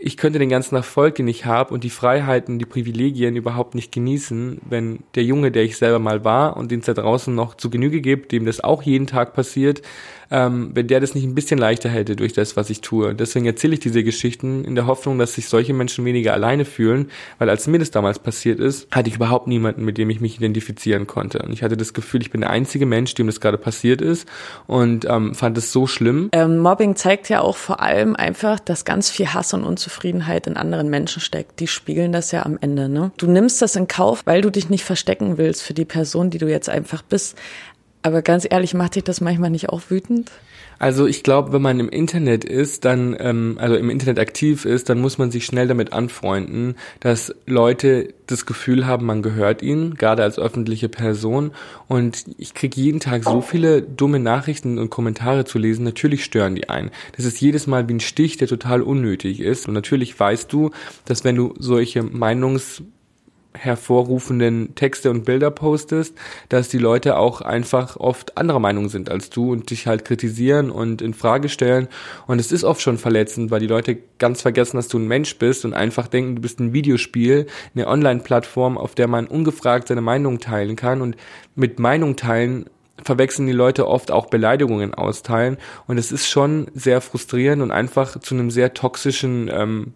ich 0.00 0.16
könnte 0.16 0.38
den 0.38 0.48
ganzen 0.48 0.76
Erfolg, 0.76 1.16
den 1.16 1.26
ich 1.26 1.44
habe 1.44 1.74
und 1.74 1.82
die 1.82 1.90
Freiheiten, 1.90 2.60
die 2.60 2.66
Privilegien 2.66 3.34
überhaupt 3.34 3.74
nicht 3.74 3.90
genießen, 3.90 4.60
wenn 4.68 5.00
der 5.16 5.24
Junge, 5.24 5.50
der 5.50 5.64
ich 5.64 5.76
selber 5.76 5.98
mal 5.98 6.24
war 6.24 6.56
und 6.56 6.70
den 6.70 6.80
es 6.80 6.86
da 6.86 6.94
draußen 6.94 7.34
noch 7.34 7.56
zu 7.56 7.68
Genüge 7.68 8.00
gibt, 8.00 8.30
dem 8.30 8.46
das 8.46 8.62
auch 8.62 8.82
jeden 8.82 9.08
Tag 9.08 9.34
passiert, 9.34 9.82
ähm, 10.30 10.70
wenn 10.74 10.86
der 10.86 11.00
das 11.00 11.14
nicht 11.14 11.24
ein 11.24 11.34
bisschen 11.34 11.58
leichter 11.58 11.88
hätte 11.88 12.16
durch 12.16 12.32
das, 12.32 12.56
was 12.56 12.70
ich 12.70 12.80
tue. 12.80 13.14
Deswegen 13.14 13.46
erzähle 13.46 13.74
ich 13.74 13.80
diese 13.80 14.04
Geschichten 14.04 14.64
in 14.64 14.74
der 14.74 14.86
Hoffnung, 14.86 15.18
dass 15.18 15.34
sich 15.34 15.48
solche 15.48 15.72
Menschen 15.72 16.04
weniger 16.04 16.32
alleine 16.32 16.64
fühlen, 16.64 17.10
weil 17.38 17.50
als 17.50 17.66
mir 17.66 17.78
das 17.78 17.90
damals 17.90 18.18
passiert 18.18 18.60
ist, 18.60 18.88
hatte 18.90 19.08
ich 19.08 19.16
überhaupt 19.16 19.46
niemanden, 19.46 19.84
mit 19.84 19.98
dem 19.98 20.10
ich 20.10 20.20
mich 20.20 20.36
identifizieren 20.36 21.06
konnte. 21.06 21.40
Und 21.40 21.52
ich 21.52 21.62
hatte 21.62 21.76
das 21.76 21.94
Gefühl, 21.94 22.22
ich 22.22 22.30
bin 22.30 22.42
der 22.42 22.50
einzige 22.50 22.86
Mensch, 22.86 23.14
dem 23.14 23.26
das 23.26 23.40
gerade 23.40 23.58
passiert 23.58 24.00
ist 24.00 24.28
und 24.66 25.04
ähm, 25.06 25.34
fand 25.34 25.56
es 25.58 25.72
so 25.72 25.86
schlimm. 25.86 26.28
Ähm, 26.32 26.58
Mobbing 26.58 26.96
zeigt 26.96 27.28
ja 27.28 27.40
auch 27.40 27.56
vor 27.56 27.80
allem 27.80 28.16
einfach, 28.16 28.60
dass 28.60 28.84
ganz 28.84 29.10
viel 29.10 29.28
Hass 29.28 29.54
und 29.54 29.64
Unzufriedenheit 29.64 30.46
in 30.46 30.56
anderen 30.56 30.90
Menschen 30.90 31.20
steckt. 31.20 31.60
Die 31.60 31.66
spiegeln 31.66 32.12
das 32.12 32.32
ja 32.32 32.44
am 32.44 32.58
Ende. 32.60 32.88
Ne? 32.88 33.12
Du 33.16 33.26
nimmst 33.26 33.62
das 33.62 33.76
in 33.76 33.88
Kauf, 33.88 34.22
weil 34.26 34.42
du 34.42 34.50
dich 34.50 34.68
nicht 34.68 34.84
verstecken 34.84 35.38
willst 35.38 35.62
für 35.62 35.74
die 35.74 35.84
Person, 35.84 36.30
die 36.30 36.38
du 36.38 36.48
jetzt 36.48 36.68
einfach 36.68 37.02
bist. 37.02 37.36
Aber 38.02 38.22
ganz 38.22 38.46
ehrlich, 38.48 38.74
macht 38.74 38.94
dich 38.94 39.04
das 39.04 39.20
manchmal 39.20 39.50
nicht 39.50 39.68
auch 39.70 39.82
wütend? 39.88 40.30
Also 40.78 41.06
ich 41.06 41.24
glaube, 41.24 41.52
wenn 41.52 41.62
man 41.62 41.80
im 41.80 41.88
Internet 41.88 42.44
ist, 42.44 42.84
dann, 42.84 43.16
ähm, 43.18 43.56
also 43.60 43.74
im 43.74 43.90
Internet 43.90 44.20
aktiv 44.20 44.64
ist, 44.64 44.88
dann 44.88 45.00
muss 45.00 45.18
man 45.18 45.32
sich 45.32 45.44
schnell 45.44 45.66
damit 45.66 45.92
anfreunden, 45.92 46.76
dass 47.00 47.34
Leute 47.46 48.14
das 48.28 48.46
Gefühl 48.46 48.86
haben, 48.86 49.04
man 49.04 49.22
gehört 49.22 49.60
ihnen, 49.62 49.96
gerade 49.96 50.22
als 50.22 50.38
öffentliche 50.38 50.88
Person. 50.88 51.50
Und 51.88 52.26
ich 52.38 52.54
kriege 52.54 52.80
jeden 52.80 53.00
Tag 53.00 53.24
so 53.24 53.40
viele 53.40 53.82
dumme 53.82 54.20
Nachrichten 54.20 54.78
und 54.78 54.90
Kommentare 54.90 55.44
zu 55.44 55.58
lesen. 55.58 55.82
Natürlich 55.84 56.22
stören 56.22 56.54
die 56.54 56.68
ein. 56.68 56.90
Das 57.16 57.24
ist 57.24 57.40
jedes 57.40 57.66
Mal 57.66 57.88
wie 57.88 57.94
ein 57.94 58.00
Stich, 58.00 58.36
der 58.36 58.46
total 58.46 58.82
unnötig 58.82 59.40
ist. 59.40 59.66
Und 59.66 59.74
natürlich 59.74 60.18
weißt 60.18 60.52
du, 60.52 60.70
dass 61.06 61.24
wenn 61.24 61.34
du 61.34 61.54
solche 61.58 62.04
Meinungs 62.04 62.82
hervorrufenden 63.54 64.74
Texte 64.74 65.10
und 65.10 65.24
Bilder 65.24 65.50
postest, 65.50 66.14
dass 66.48 66.68
die 66.68 66.78
Leute 66.78 67.16
auch 67.16 67.40
einfach 67.40 67.96
oft 67.96 68.36
anderer 68.36 68.60
Meinung 68.60 68.88
sind 68.88 69.10
als 69.10 69.30
du 69.30 69.52
und 69.52 69.70
dich 69.70 69.86
halt 69.86 70.04
kritisieren 70.04 70.70
und 70.70 71.02
in 71.02 71.14
Frage 71.14 71.48
stellen. 71.48 71.88
Und 72.26 72.40
es 72.40 72.52
ist 72.52 72.64
oft 72.64 72.80
schon 72.80 72.98
verletzend, 72.98 73.50
weil 73.50 73.60
die 73.60 73.66
Leute 73.66 73.98
ganz 74.18 74.42
vergessen, 74.42 74.76
dass 74.76 74.88
du 74.88 74.98
ein 74.98 75.08
Mensch 75.08 75.36
bist 75.38 75.64
und 75.64 75.74
einfach 75.74 76.08
denken, 76.08 76.36
du 76.36 76.42
bist 76.42 76.60
ein 76.60 76.72
Videospiel, 76.72 77.46
eine 77.74 77.88
Online-Plattform, 77.88 78.78
auf 78.78 78.94
der 78.94 79.08
man 79.08 79.26
ungefragt 79.26 79.88
seine 79.88 80.02
Meinung 80.02 80.40
teilen 80.40 80.76
kann. 80.76 81.00
Und 81.00 81.16
mit 81.54 81.78
Meinung 81.78 82.16
teilen 82.16 82.66
verwechseln 83.02 83.46
die 83.46 83.52
Leute 83.52 83.86
oft 83.86 84.10
auch 84.10 84.26
Beleidigungen 84.26 84.94
austeilen. 84.94 85.56
Und 85.86 85.98
es 85.98 86.12
ist 86.12 86.28
schon 86.28 86.68
sehr 86.74 87.00
frustrierend 87.00 87.62
und 87.62 87.70
einfach 87.70 88.18
zu 88.20 88.34
einem 88.34 88.50
sehr 88.50 88.74
toxischen 88.74 89.48
ähm, 89.52 89.94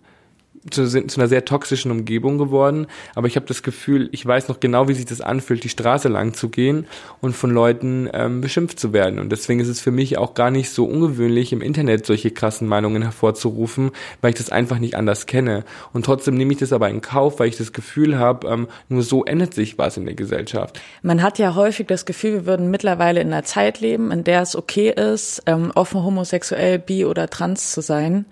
zu, 0.71 0.87
zu 0.87 1.21
einer 1.21 1.29
sehr 1.29 1.45
toxischen 1.45 1.91
Umgebung 1.91 2.39
geworden. 2.39 2.87
Aber 3.15 3.27
ich 3.27 3.37
habe 3.37 3.47
das 3.47 3.63
Gefühl, 3.63 4.09
ich 4.13 4.25
weiß 4.25 4.49
noch 4.49 4.61
genau, 4.61 4.89
wie 4.89 4.95
sich 4.95 5.07
das 5.07 5.21
anfühlt, 5.21 5.65
die 5.65 5.69
Straße 5.69 6.09
lang 6.09 6.35
zu 6.35 6.49
gehen 6.49 6.87
und 7.21 7.35
von 7.35 7.51
Leuten 7.51 8.09
ähm, 8.13 8.41
beschimpft 8.41 8.79
zu 8.79 8.93
werden. 8.93 9.19
Und 9.19 9.31
deswegen 9.31 9.61
ist 9.61 9.69
es 9.69 9.81
für 9.81 9.91
mich 9.91 10.19
auch 10.19 10.35
gar 10.35 10.51
nicht 10.51 10.71
so 10.71 10.85
ungewöhnlich, 10.85 11.53
im 11.53 11.63
Internet 11.63 12.07
solche 12.07 12.31
krassen 12.31 12.69
Meinungen 12.69 13.03
hervorzurufen, 13.03 13.91
weil 14.21 14.31
ich 14.31 14.39
das 14.39 14.51
einfach 14.51 14.79
nicht 14.79 14.97
anders 14.97 15.27
kenne. 15.27 15.65
Und 15.93 16.07
trotzdem 16.07 16.37
nehme 16.37 16.53
ich 16.53 16.59
das 16.59 16.73
aber 16.73 16.89
in 16.89 17.01
Kauf, 17.01 17.41
weil 17.41 17.49
ich 17.49 17.57
das 17.57 17.73
Gefühl 17.73 18.19
habe, 18.19 18.49
ähm, 18.49 18.69
nur 18.89 19.03
so 19.03 19.25
ändert 19.25 19.55
sich 19.55 19.79
was 19.79 19.97
in 19.97 20.05
der 20.05 20.15
Gesellschaft. 20.15 20.81
Man 21.03 21.23
hat 21.23 21.39
ja 21.39 21.55
häufig 21.55 21.87
das 21.87 22.07
Gefühl, 22.07 22.33
wir 22.33 22.47
würden 22.47 22.71
mittlerweile 22.71 23.21
in 23.21 23.33
einer 23.33 23.45
Zeit 23.45 23.81
leben, 23.81 24.11
in 24.11 24.25
der 24.25 24.43
es 24.43 24.57
okay 24.57 24.91
ist, 24.91 25.43
ähm, 25.47 25.73
offen 25.75 26.03
homosexuell, 26.03 26.79
bi 26.79 27.05
oder 27.05 27.29
trans 27.29 27.73
zu 27.73 27.81
sein. 27.81 28.27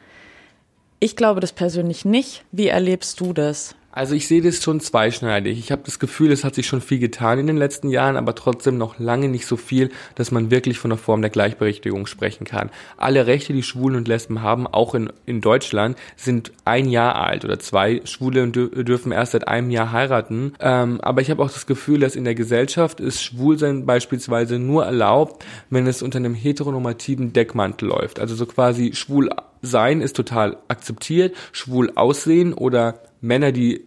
Ich 1.03 1.17
glaube 1.17 1.41
das 1.41 1.53
persönlich 1.53 2.05
nicht. 2.05 2.45
Wie 2.53 2.69
erlebst 2.69 3.21
du 3.21 3.33
das? 3.33 3.75
Also 3.93 4.15
ich 4.15 4.29
sehe 4.29 4.41
das 4.41 4.63
schon 4.63 4.79
zweischneidig. 4.79 5.59
Ich 5.59 5.73
habe 5.73 5.83
das 5.85 5.99
Gefühl, 5.99 6.31
es 6.31 6.45
hat 6.45 6.55
sich 6.55 6.69
schon 6.69 6.81
viel 6.81 7.01
getan 7.01 7.41
in 7.41 7.49
den 7.49 7.57
letzten 7.57 7.89
Jahren, 7.89 8.17
aber 8.17 8.37
trotzdem 8.37 8.79
noch 8.79 9.01
lange 9.01 9.29
nicht 9.29 9.47
so 9.47 9.57
viel, 9.57 9.91
dass 10.15 10.31
man 10.31 10.53
wirklich 10.53 10.79
von 10.79 10.93
einer 10.93 10.99
Form 10.99 11.23
der 11.23 11.31
Gleichberechtigung 11.31 12.07
sprechen 12.07 12.45
kann. 12.45 12.71
Alle 12.97 13.27
Rechte, 13.27 13.53
die 13.53 13.65
Schwulen 13.65 13.97
und 13.97 14.07
Lesben 14.07 14.43
haben, 14.43 14.69
auch 14.69 14.95
in, 14.95 15.13
in 15.27 15.41
Deutschland, 15.41 15.99
sind 16.17 16.53
ein 16.65 16.89
Jahr 16.89 17.17
alt 17.17 17.45
oder 17.45 17.59
zwei. 17.59 18.01
Schwule 18.05 18.47
dürfen 18.49 19.11
erst 19.11 19.33
seit 19.33 19.49
einem 19.49 19.71
Jahr 19.71 19.91
heiraten. 19.91 20.53
Ähm, 20.61 21.01
aber 21.01 21.21
ich 21.21 21.31
habe 21.31 21.43
auch 21.43 21.51
das 21.51 21.67
Gefühl, 21.67 21.99
dass 21.99 22.15
in 22.15 22.25
der 22.25 22.37
Gesellschaft 22.37 23.01
ist 23.01 23.21
Schwulsein 23.23 23.87
beispielsweise 23.87 24.61
nur 24.61 24.85
erlaubt, 24.85 25.45
wenn 25.69 25.89
es 25.89 26.03
unter 26.03 26.19
einem 26.19 26.35
heteronormativen 26.35 27.33
Deckmantel 27.33 27.89
läuft. 27.89 28.21
Also 28.21 28.37
so 28.37 28.47
quasi 28.47 28.93
schwul 28.95 29.31
sein 29.63 30.01
ist 30.01 30.17
total 30.17 30.57
akzeptiert, 30.69 31.35
schwul 31.53 31.93
aussehen 31.95 32.55
oder 32.55 33.01
Männer, 33.21 33.53
die 33.53 33.85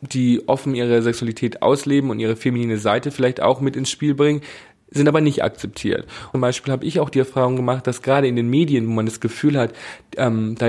die 0.00 0.46
offen 0.46 0.74
ihre 0.74 1.02
Sexualität 1.02 1.62
ausleben 1.62 2.10
und 2.10 2.20
ihre 2.20 2.36
feminine 2.36 2.78
Seite 2.78 3.10
vielleicht 3.10 3.40
auch 3.40 3.60
mit 3.60 3.76
ins 3.76 3.90
Spiel 3.90 4.14
bringen, 4.14 4.42
sind 4.88 5.08
aber 5.08 5.20
nicht 5.20 5.42
akzeptiert. 5.42 6.06
Zum 6.30 6.40
Beispiel 6.40 6.72
habe 6.72 6.84
ich 6.84 7.00
auch 7.00 7.10
die 7.10 7.18
Erfahrung 7.18 7.56
gemacht, 7.56 7.86
dass 7.88 8.02
gerade 8.02 8.28
in 8.28 8.36
den 8.36 8.48
Medien, 8.48 8.86
wo 8.86 8.92
man 8.92 9.06
das 9.06 9.20
Gefühl 9.20 9.58
hat, 9.58 9.74
ähm, 10.16 10.54
da 10.58 10.68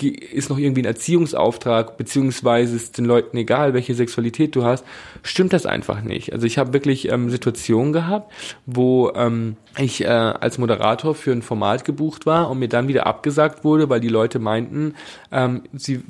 ist 0.00 0.48
noch 0.48 0.56
irgendwie 0.56 0.82
ein 0.82 0.86
Erziehungsauftrag, 0.86 1.98
beziehungsweise 1.98 2.74
ist 2.74 2.96
den 2.96 3.04
Leuten 3.04 3.36
egal, 3.36 3.74
welche 3.74 3.94
Sexualität 3.94 4.56
du 4.56 4.64
hast, 4.64 4.84
stimmt 5.22 5.52
das 5.52 5.66
einfach 5.66 6.02
nicht. 6.02 6.32
Also 6.32 6.46
ich 6.46 6.56
habe 6.56 6.72
wirklich 6.72 7.10
ähm, 7.10 7.28
Situationen 7.28 7.92
gehabt, 7.92 8.32
wo 8.64 9.12
ähm, 9.14 9.56
ich 9.76 10.02
äh, 10.02 10.06
als 10.06 10.56
Moderator 10.56 11.14
für 11.14 11.32
ein 11.32 11.42
Format 11.42 11.84
gebucht 11.84 12.24
war 12.24 12.50
und 12.50 12.58
mir 12.58 12.68
dann 12.68 12.88
wieder 12.88 13.06
abgesagt 13.06 13.64
wurde, 13.64 13.90
weil 13.90 14.00
die 14.00 14.08
Leute 14.08 14.38
meinten, 14.38 14.94
ähm, 15.30 15.64
sie 15.74 16.00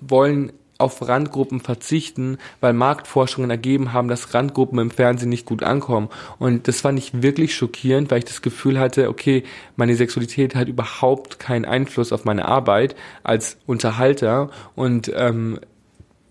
wollen 0.00 0.52
auf 0.78 1.06
Randgruppen 1.06 1.60
verzichten, 1.60 2.38
weil 2.60 2.72
Marktforschungen 2.72 3.50
ergeben 3.50 3.92
haben, 3.92 4.08
dass 4.08 4.34
Randgruppen 4.34 4.78
im 4.78 4.90
Fernsehen 4.90 5.28
nicht 5.28 5.46
gut 5.46 5.62
ankommen. 5.62 6.08
Und 6.38 6.68
das 6.68 6.80
fand 6.80 6.98
ich 6.98 7.22
wirklich 7.22 7.54
schockierend, 7.54 8.10
weil 8.10 8.18
ich 8.18 8.24
das 8.24 8.42
Gefühl 8.42 8.78
hatte, 8.78 9.08
okay, 9.08 9.44
meine 9.76 9.94
Sexualität 9.94 10.54
hat 10.54 10.68
überhaupt 10.68 11.38
keinen 11.38 11.64
Einfluss 11.64 12.12
auf 12.12 12.24
meine 12.24 12.46
Arbeit 12.46 12.96
als 13.22 13.58
Unterhalter 13.66 14.50
und 14.74 15.10
ähm, 15.14 15.58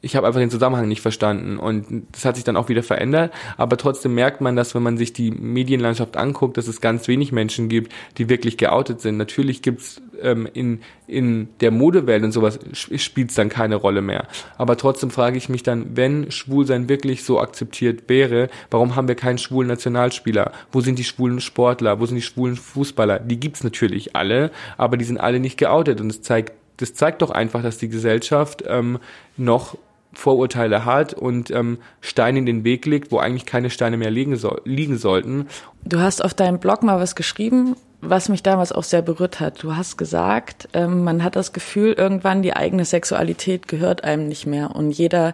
ich 0.05 0.15
habe 0.15 0.27
einfach 0.27 0.39
den 0.39 0.51
Zusammenhang 0.51 0.87
nicht 0.87 1.01
verstanden 1.01 1.57
und 1.57 2.05
das 2.11 2.25
hat 2.25 2.35
sich 2.35 2.43
dann 2.43 2.57
auch 2.57 2.69
wieder 2.69 2.83
verändert, 2.83 3.33
aber 3.57 3.75
trotzdem 3.75 4.13
merkt 4.13 4.39
man, 4.39 4.55
dass 4.55 4.75
wenn 4.75 4.83
man 4.83 4.97
sich 4.97 5.13
die 5.13 5.31
Medienlandschaft 5.31 6.15
anguckt, 6.15 6.57
dass 6.57 6.67
es 6.67 6.79
ganz 6.79 7.07
wenig 7.07 7.31
Menschen 7.31 7.69
gibt, 7.69 7.91
die 8.19 8.29
wirklich 8.29 8.57
geoutet 8.57 9.01
sind. 9.01 9.17
Natürlich 9.17 9.63
gibt's 9.63 10.03
ähm, 10.21 10.47
in, 10.53 10.81
in 11.07 11.49
der 11.59 11.71
Modewelt 11.71 12.23
und 12.23 12.31
sowas 12.31 12.59
spielt 12.73 13.29
es 13.29 13.35
dann 13.35 13.49
keine 13.49 13.75
Rolle 13.75 14.01
mehr. 14.01 14.27
Aber 14.57 14.77
trotzdem 14.77 15.11
frage 15.11 15.37
ich 15.37 15.49
mich 15.49 15.63
dann, 15.63 15.95
wenn 15.95 16.31
Schwulsein 16.31 16.89
wirklich 16.89 17.23
so 17.23 17.39
akzeptiert 17.39 18.07
wäre, 18.07 18.49
warum 18.71 18.95
haben 18.95 19.07
wir 19.07 19.15
keinen 19.15 19.37
schwulen 19.37 19.67
Nationalspieler? 19.67 20.51
Wo 20.71 20.81
sind 20.81 20.99
die 20.99 21.03
schwulen 21.03 21.41
Sportler? 21.41 21.99
Wo 21.99 22.05
sind 22.05 22.15
die 22.17 22.21
schwulen 22.21 22.55
Fußballer? 22.55 23.19
Die 23.19 23.39
gibt's 23.39 23.63
natürlich 23.63 24.15
alle, 24.15 24.51
aber 24.77 24.97
die 24.97 25.05
sind 25.05 25.17
alle 25.19 25.39
nicht 25.39 25.57
geoutet 25.57 26.01
und 26.01 26.09
es 26.09 26.21
zeigt 26.21 26.53
das 26.77 26.93
zeigt 26.93 27.21
doch 27.21 27.29
einfach, 27.29 27.63
dass 27.63 27.77
die 27.77 27.87
Gesellschaft 27.87 28.63
ähm, 28.67 28.99
noch 29.37 29.77
Vorurteile 30.13 30.85
hat 30.85 31.13
und 31.13 31.51
ähm, 31.51 31.79
Steine 32.01 32.39
in 32.39 32.45
den 32.45 32.63
Weg 32.63 32.85
legt, 32.85 33.11
wo 33.11 33.19
eigentlich 33.19 33.45
keine 33.45 33.69
Steine 33.69 33.97
mehr 33.97 34.11
liegen, 34.11 34.35
so, 34.37 34.57
liegen 34.63 34.97
sollten. 34.97 35.47
Du 35.83 35.99
hast 35.99 36.23
auf 36.23 36.33
deinem 36.33 36.59
Blog 36.59 36.83
mal 36.83 36.99
was 36.99 37.15
geschrieben, 37.15 37.75
was 38.01 38.29
mich 38.29 38.43
damals 38.43 38.71
auch 38.71 38.83
sehr 38.83 39.01
berührt 39.01 39.39
hat. 39.39 39.63
Du 39.63 39.75
hast 39.75 39.97
gesagt, 39.97 40.67
ähm, 40.73 41.03
man 41.03 41.23
hat 41.23 41.35
das 41.35 41.53
Gefühl, 41.53 41.93
irgendwann 41.93 42.41
die 42.41 42.55
eigene 42.55 42.85
Sexualität 42.85 43.67
gehört 43.67 44.03
einem 44.03 44.27
nicht 44.27 44.45
mehr 44.45 44.75
und 44.75 44.91
jeder 44.91 45.33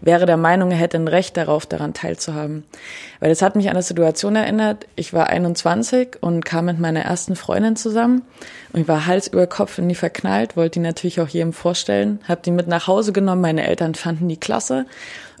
wäre 0.00 0.26
der 0.26 0.36
Meinung, 0.36 0.70
er 0.70 0.76
hätte 0.76 0.96
ein 0.96 1.08
Recht 1.08 1.36
darauf, 1.36 1.66
daran 1.66 1.94
teilzuhaben. 1.94 2.64
Weil 3.20 3.30
das 3.30 3.42
hat 3.42 3.56
mich 3.56 3.66
an 3.66 3.74
eine 3.74 3.82
Situation 3.82 4.36
erinnert. 4.36 4.86
Ich 4.96 5.12
war 5.12 5.28
21 5.28 6.18
und 6.20 6.44
kam 6.44 6.66
mit 6.66 6.78
meiner 6.78 7.00
ersten 7.00 7.36
Freundin 7.36 7.76
zusammen 7.76 8.22
und 8.72 8.80
ich 8.80 8.88
war 8.88 9.06
Hals 9.06 9.28
über 9.28 9.46
Kopf 9.46 9.78
in 9.78 9.88
die 9.88 9.94
verknallt, 9.94 10.56
wollte 10.56 10.74
die 10.74 10.80
natürlich 10.80 11.20
auch 11.20 11.28
jedem 11.28 11.52
vorstellen, 11.52 12.20
habe 12.28 12.42
die 12.44 12.50
mit 12.50 12.68
nach 12.68 12.86
Hause 12.86 13.12
genommen. 13.12 13.42
Meine 13.42 13.66
Eltern 13.66 13.94
fanden 13.94 14.28
die 14.28 14.38
klasse 14.38 14.86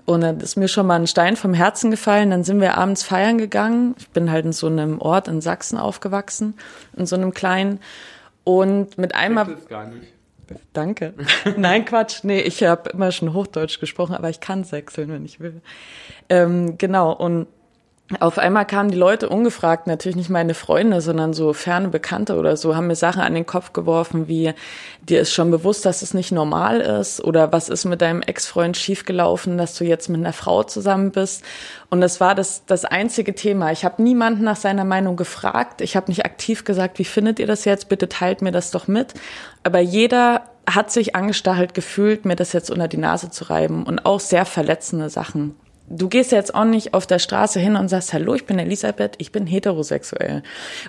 und 0.04 0.22
dann 0.22 0.40
ist 0.40 0.56
mir 0.56 0.68
schon 0.68 0.86
mal 0.86 0.96
ein 0.96 1.06
Stein 1.06 1.36
vom 1.36 1.54
Herzen 1.54 1.90
gefallen. 1.90 2.30
Dann 2.30 2.44
sind 2.44 2.60
wir 2.60 2.76
abends 2.76 3.02
feiern 3.02 3.38
gegangen. 3.38 3.94
Ich 3.98 4.08
bin 4.10 4.30
halt 4.30 4.44
in 4.44 4.52
so 4.52 4.66
einem 4.66 5.00
Ort 5.00 5.28
in 5.28 5.40
Sachsen 5.40 5.78
aufgewachsen, 5.78 6.54
in 6.96 7.06
so 7.06 7.16
einem 7.16 7.32
kleinen. 7.32 7.80
Und 8.44 8.98
mit 8.98 9.14
einmal. 9.14 9.46
Das 9.46 9.68
gar 9.68 9.86
nicht. 9.86 10.12
Danke. 10.72 11.14
Nein, 11.56 11.84
Quatsch. 11.84 12.24
Nee, 12.24 12.40
ich 12.40 12.62
habe 12.64 12.90
immer 12.90 13.12
schon 13.12 13.32
Hochdeutsch 13.32 13.80
gesprochen, 13.80 14.14
aber 14.14 14.28
ich 14.28 14.40
kann 14.40 14.64
sechseln, 14.64 15.10
wenn 15.10 15.24
ich 15.24 15.40
will. 15.40 15.62
Ähm, 16.28 16.76
genau. 16.78 17.12
Und 17.12 17.46
auf 18.20 18.38
einmal 18.38 18.66
kamen 18.66 18.90
die 18.90 18.96
Leute 18.96 19.28
ungefragt, 19.28 19.86
natürlich 19.86 20.16
nicht 20.16 20.30
meine 20.30 20.54
Freunde, 20.54 21.00
sondern 21.00 21.32
so 21.32 21.52
ferne 21.52 21.88
Bekannte 21.88 22.36
oder 22.36 22.56
so, 22.56 22.76
haben 22.76 22.86
mir 22.86 22.96
Sachen 22.96 23.22
an 23.22 23.34
den 23.34 23.46
Kopf 23.46 23.72
geworfen, 23.72 24.28
wie 24.28 24.52
dir 25.02 25.20
ist 25.20 25.32
schon 25.32 25.50
bewusst, 25.50 25.84
dass 25.86 26.02
es 26.02 26.14
nicht 26.14 26.32
normal 26.32 26.80
ist 26.80 27.22
oder 27.22 27.52
was 27.52 27.68
ist 27.68 27.84
mit 27.84 28.00
deinem 28.00 28.22
Ex-Freund 28.22 28.76
schiefgelaufen, 28.76 29.56
dass 29.56 29.76
du 29.76 29.84
jetzt 29.84 30.08
mit 30.08 30.20
einer 30.20 30.32
Frau 30.32 30.62
zusammen 30.62 31.10
bist. 31.10 31.44
Und 31.90 32.00
das 32.00 32.20
war 32.20 32.34
das, 32.34 32.64
das 32.66 32.84
einzige 32.84 33.34
Thema. 33.34 33.72
Ich 33.72 33.84
habe 33.84 34.02
niemanden 34.02 34.44
nach 34.44 34.56
seiner 34.56 34.84
Meinung 34.84 35.16
gefragt. 35.16 35.80
Ich 35.80 35.96
habe 35.96 36.10
nicht 36.10 36.24
aktiv 36.24 36.64
gesagt, 36.64 36.98
wie 36.98 37.04
findet 37.04 37.38
ihr 37.38 37.46
das 37.46 37.64
jetzt? 37.64 37.88
Bitte 37.88 38.08
teilt 38.08 38.42
mir 38.42 38.52
das 38.52 38.70
doch 38.70 38.88
mit. 38.88 39.14
Aber 39.62 39.80
jeder 39.80 40.42
hat 40.68 40.92
sich 40.92 41.16
angestachelt 41.16 41.74
gefühlt, 41.74 42.24
mir 42.24 42.36
das 42.36 42.52
jetzt 42.52 42.70
unter 42.70 42.88
die 42.88 42.96
Nase 42.96 43.30
zu 43.30 43.44
reiben 43.44 43.84
und 43.84 44.06
auch 44.06 44.20
sehr 44.20 44.44
verletzende 44.44 45.10
Sachen 45.10 45.56
du 45.88 46.08
gehst 46.08 46.32
jetzt 46.32 46.54
auch 46.54 46.64
nicht 46.64 46.94
auf 46.94 47.06
der 47.06 47.18
Straße 47.18 47.60
hin 47.60 47.76
und 47.76 47.88
sagst, 47.88 48.12
hallo, 48.12 48.34
ich 48.34 48.46
bin 48.46 48.58
Elisabeth, 48.58 49.14
ich 49.18 49.32
bin 49.32 49.46
heterosexuell. 49.46 50.42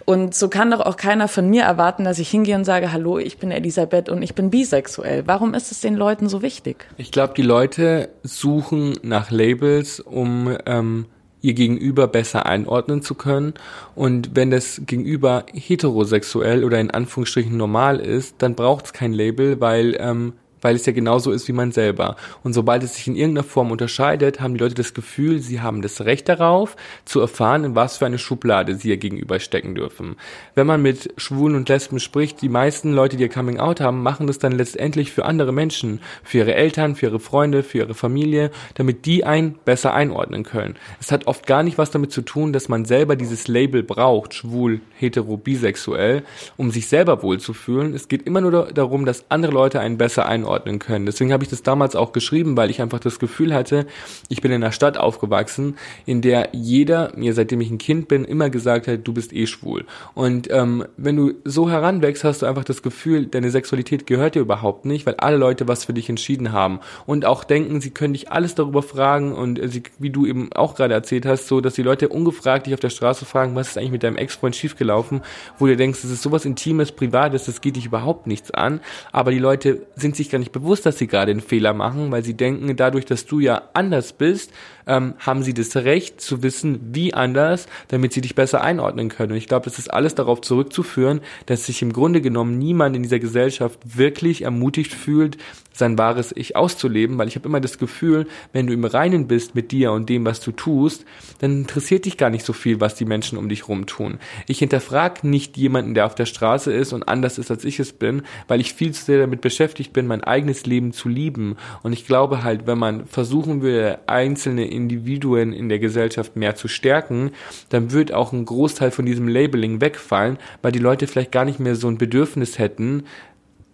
Und 0.05 0.35
so 0.35 0.49
kann 0.49 0.71
doch 0.71 0.81
auch 0.81 0.97
keiner 0.97 1.27
von 1.27 1.49
mir 1.49 1.63
erwarten, 1.63 2.03
dass 2.03 2.19
ich 2.19 2.29
hingehe 2.29 2.55
und 2.55 2.65
sage, 2.65 2.91
hallo, 2.91 3.19
ich 3.19 3.37
bin 3.37 3.51
Elisabeth 3.51 4.09
und 4.09 4.21
ich 4.21 4.35
bin 4.35 4.49
bisexuell. 4.49 5.23
Warum 5.25 5.53
ist 5.53 5.71
es 5.71 5.81
den 5.81 5.95
Leuten 5.95 6.29
so 6.29 6.41
wichtig? 6.41 6.85
Ich 6.97 7.11
glaube, 7.11 7.33
die 7.35 7.41
Leute 7.41 8.09
suchen 8.23 8.93
nach 9.03 9.31
Labels, 9.31 9.99
um 9.99 10.55
ähm, 10.65 11.05
ihr 11.41 11.53
Gegenüber 11.53 12.07
besser 12.07 12.45
einordnen 12.45 13.01
zu 13.01 13.15
können. 13.15 13.53
Und 13.95 14.35
wenn 14.35 14.49
das 14.49 14.81
Gegenüber 14.85 15.45
heterosexuell 15.53 16.63
oder 16.63 16.79
in 16.79 16.89
Anführungsstrichen 16.89 17.57
normal 17.57 17.99
ist, 17.99 18.35
dann 18.39 18.55
braucht 18.55 18.85
es 18.85 18.93
kein 18.93 19.13
Label, 19.13 19.59
weil 19.59 19.97
ähm, 19.99 20.33
weil 20.63 20.75
es 20.75 20.85
ja 20.85 20.93
genauso 20.93 21.31
ist 21.31 21.47
wie 21.47 21.53
man 21.53 21.71
selber. 21.71 22.15
Und 22.41 22.53
sobald 22.53 22.83
es 22.83 22.95
sich 22.95 23.07
in 23.07 23.15
irgendeiner 23.15 23.43
Form 23.43 23.71
unterscheidet, 23.71 24.39
haben 24.39 24.55
die 24.55 24.59
Leute 24.61 24.75
das 24.75 24.93
Gefühl, 24.93 25.39
sie 25.39 25.61
haben 25.61 25.81
das 25.81 26.01
Recht 26.01 26.29
darauf, 26.29 26.75
zu 27.05 27.19
erfahren, 27.19 27.65
in 27.65 27.75
was 27.75 27.97
für 27.97 28.05
eine 28.05 28.17
Schublade 28.17 28.75
sie 28.75 28.89
ihr 28.89 28.97
gegenüber 28.97 29.39
stecken 29.39 29.75
dürfen. 29.75 30.15
Wenn 30.55 30.65
man 30.65 30.81
mit 30.81 31.13
Schwulen 31.17 31.55
und 31.55 31.69
Lesben 31.69 31.99
spricht, 31.99 32.41
die 32.41 32.49
meisten 32.49 32.93
Leute, 32.93 33.17
die 33.17 33.23
ihr 33.23 33.29
Coming 33.29 33.59
Out 33.59 33.81
haben, 33.81 34.01
machen 34.01 34.27
das 34.27 34.39
dann 34.39 34.53
letztendlich 34.53 35.11
für 35.11 35.25
andere 35.25 35.51
Menschen, 35.51 35.99
für 36.23 36.39
ihre 36.39 36.55
Eltern, 36.55 36.95
für 36.95 37.07
ihre 37.07 37.19
Freunde, 37.19 37.63
für 37.63 37.79
ihre 37.79 37.93
Familie, 37.93 38.49
damit 38.75 39.05
die 39.05 39.25
einen 39.25 39.55
besser 39.65 39.93
einordnen 39.93 40.43
können. 40.43 40.75
Es 40.99 41.11
hat 41.11 41.27
oft 41.27 41.45
gar 41.45 41.63
nicht 41.63 41.77
was 41.77 41.91
damit 41.91 42.11
zu 42.11 42.21
tun, 42.21 42.53
dass 42.53 42.69
man 42.69 42.85
selber 42.85 43.15
dieses 43.15 43.47
Label 43.47 43.83
braucht, 43.83 44.33
schwul, 44.33 44.79
hetero, 44.97 45.35
bisexuell, 45.35 46.23
um 46.55 46.71
sich 46.71 46.87
selber 46.87 47.21
wohlzufühlen. 47.21 47.93
Es 47.93 48.07
geht 48.07 48.23
immer 48.23 48.39
nur 48.39 48.71
darum, 48.71 49.05
dass 49.05 49.25
andere 49.29 49.51
Leute 49.51 49.81
einen 49.81 49.97
besser 49.97 50.25
einordnen 50.25 50.52
einordnen 50.53 50.79
können. 50.79 51.05
Deswegen 51.05 51.33
habe 51.33 51.43
ich 51.43 51.49
das 51.49 51.63
damals 51.63 51.95
auch 51.95 52.13
geschrieben, 52.13 52.55
weil 52.55 52.69
ich 52.69 52.81
einfach 52.81 52.99
das 52.99 53.19
Gefühl 53.19 53.53
hatte, 53.53 53.85
ich 54.29 54.41
bin 54.41 54.51
in 54.51 54.63
einer 54.63 54.71
Stadt 54.71 54.97
aufgewachsen, 54.97 55.77
in 56.05 56.21
der 56.21 56.49
jeder 56.53 57.11
mir, 57.15 57.33
seitdem 57.33 57.61
ich 57.61 57.71
ein 57.71 57.77
Kind 57.77 58.07
bin, 58.07 58.25
immer 58.25 58.49
gesagt 58.49 58.87
hat, 58.87 59.01
du 59.03 59.13
bist 59.13 59.33
eh 59.33 59.47
schwul. 59.47 59.85
Und 60.13 60.49
ähm, 60.51 60.85
wenn 60.97 61.15
du 61.15 61.33
so 61.43 61.69
heranwächst, 61.69 62.23
hast 62.23 62.41
du 62.41 62.45
einfach 62.45 62.63
das 62.63 62.81
Gefühl, 62.81 63.25
deine 63.25 63.49
Sexualität 63.49 64.07
gehört 64.07 64.35
dir 64.35 64.41
überhaupt 64.41 64.85
nicht, 64.85 65.05
weil 65.05 65.15
alle 65.15 65.37
Leute 65.37 65.67
was 65.67 65.85
für 65.85 65.93
dich 65.93 66.09
entschieden 66.09 66.51
haben 66.51 66.79
und 67.05 67.25
auch 67.25 67.43
denken, 67.43 67.81
sie 67.81 67.91
können 67.91 68.13
dich 68.13 68.31
alles 68.31 68.55
darüber 68.55 68.81
fragen 68.81 69.33
und 69.33 69.59
äh, 69.59 69.67
sie, 69.67 69.83
wie 69.99 70.09
du 70.09 70.25
eben 70.25 70.51
auch 70.53 70.75
gerade 70.75 70.93
erzählt 70.93 71.25
hast, 71.25 71.47
so, 71.47 71.61
dass 71.61 71.73
die 71.73 71.83
Leute 71.83 72.09
ungefragt 72.09 72.67
dich 72.67 72.73
auf 72.73 72.79
der 72.79 72.89
Straße 72.89 73.25
fragen, 73.25 73.55
was 73.55 73.69
ist 73.69 73.77
eigentlich 73.77 73.91
mit 73.91 74.03
deinem 74.03 74.17
Ex-Freund 74.17 74.55
schiefgelaufen, 74.55 75.21
wo 75.57 75.67
du 75.67 75.75
denkst, 75.75 76.01
das 76.01 76.11
ist 76.11 76.21
sowas 76.21 76.45
Intimes, 76.45 76.91
Privates, 76.91 77.45
das 77.45 77.61
geht 77.61 77.75
dich 77.75 77.85
überhaupt 77.85 78.27
nichts 78.27 78.51
an, 78.51 78.79
aber 79.11 79.31
die 79.31 79.39
Leute 79.39 79.85
sind 79.95 80.15
sich 80.15 80.29
gar 80.29 80.39
nicht 80.43 80.51
bewusst, 80.51 80.85
dass 80.85 80.97
sie 80.97 81.07
gerade 81.07 81.31
einen 81.31 81.41
Fehler 81.41 81.73
machen, 81.73 82.11
weil 82.11 82.23
sie 82.23 82.33
denken, 82.35 82.75
dadurch, 82.75 83.05
dass 83.05 83.25
du 83.25 83.39
ja 83.39 83.69
anders 83.73 84.13
bist, 84.13 84.51
ähm, 84.87 85.13
haben 85.19 85.43
sie 85.43 85.53
das 85.53 85.75
Recht 85.75 86.21
zu 86.21 86.43
wissen, 86.43 86.79
wie 86.93 87.13
anders, 87.13 87.67
damit 87.87 88.13
sie 88.13 88.21
dich 88.21 88.35
besser 88.35 88.61
einordnen 88.61 89.09
können. 89.09 89.31
Und 89.31 89.37
ich 89.37 89.47
glaube, 89.47 89.65
das 89.65 89.79
ist 89.79 89.93
alles 89.93 90.15
darauf 90.15 90.41
zurückzuführen, 90.41 91.21
dass 91.45 91.65
sich 91.65 91.81
im 91.81 91.93
Grunde 91.93 92.21
genommen 92.21 92.57
niemand 92.57 92.95
in 92.95 93.03
dieser 93.03 93.19
Gesellschaft 93.19 93.79
wirklich 93.83 94.43
ermutigt 94.43 94.93
fühlt, 94.93 95.37
sein 95.73 95.97
wahres 95.97 96.33
Ich 96.35 96.55
auszuleben, 96.55 97.17
weil 97.17 97.27
ich 97.27 97.35
habe 97.35 97.47
immer 97.47 97.59
das 97.59 97.79
Gefühl, 97.79 98.27
wenn 98.51 98.67
du 98.67 98.73
im 98.73 98.85
Reinen 98.85 99.27
bist 99.27 99.55
mit 99.55 99.71
dir 99.71 99.91
und 99.91 100.07
dem, 100.07 100.25
was 100.25 100.39
du 100.39 100.51
tust, 100.51 101.03
dann 101.39 101.61
interessiert 101.61 102.05
dich 102.05 102.17
gar 102.17 102.29
nicht 102.29 102.45
so 102.45 102.53
viel, 102.53 102.79
was 102.79 102.95
die 102.95 103.05
Menschen 103.05 103.37
um 103.37 103.49
dich 103.49 103.67
rum 103.67 103.87
tun. 103.87 104.19
Ich 104.47 104.59
hinterfrage 104.59 105.27
nicht 105.27 105.57
jemanden, 105.57 105.95
der 105.95 106.05
auf 106.05 106.15
der 106.15 106.27
Straße 106.27 106.71
ist 106.71 106.93
und 106.93 107.07
anders 107.07 107.39
ist, 107.39 107.49
als 107.49 107.65
ich 107.65 107.79
es 107.79 107.91
bin, 107.91 108.21
weil 108.47 108.61
ich 108.61 108.73
viel 108.73 108.91
zu 108.91 109.03
sehr 109.03 109.19
damit 109.19 109.41
beschäftigt 109.41 109.93
bin, 109.93 110.07
mein 110.07 110.23
eigenes 110.23 110.65
Leben 110.65 110.93
zu 110.93 111.09
lieben. 111.09 111.57
Und 111.81 111.93
ich 111.93 112.05
glaube 112.05 112.43
halt, 112.43 112.67
wenn 112.67 112.77
man 112.77 113.07
versuchen 113.07 113.61
würde, 113.61 113.99
einzelne 114.07 114.69
Individuen 114.73 115.53
in 115.53 115.69
der 115.69 115.79
Gesellschaft 115.79 116.35
mehr 116.35 116.55
zu 116.55 116.67
stärken, 116.67 117.31
dann 117.69 117.91
wird 117.91 118.13
auch 118.13 118.33
ein 118.33 118.45
Großteil 118.45 118.91
von 118.91 119.05
diesem 119.05 119.27
Labeling 119.27 119.81
wegfallen, 119.81 120.37
weil 120.61 120.71
die 120.71 120.79
Leute 120.79 121.07
vielleicht 121.07 121.31
gar 121.31 121.45
nicht 121.45 121.59
mehr 121.59 121.75
so 121.75 121.87
ein 121.87 121.97
Bedürfnis 121.97 122.59
hätten, 122.59 123.03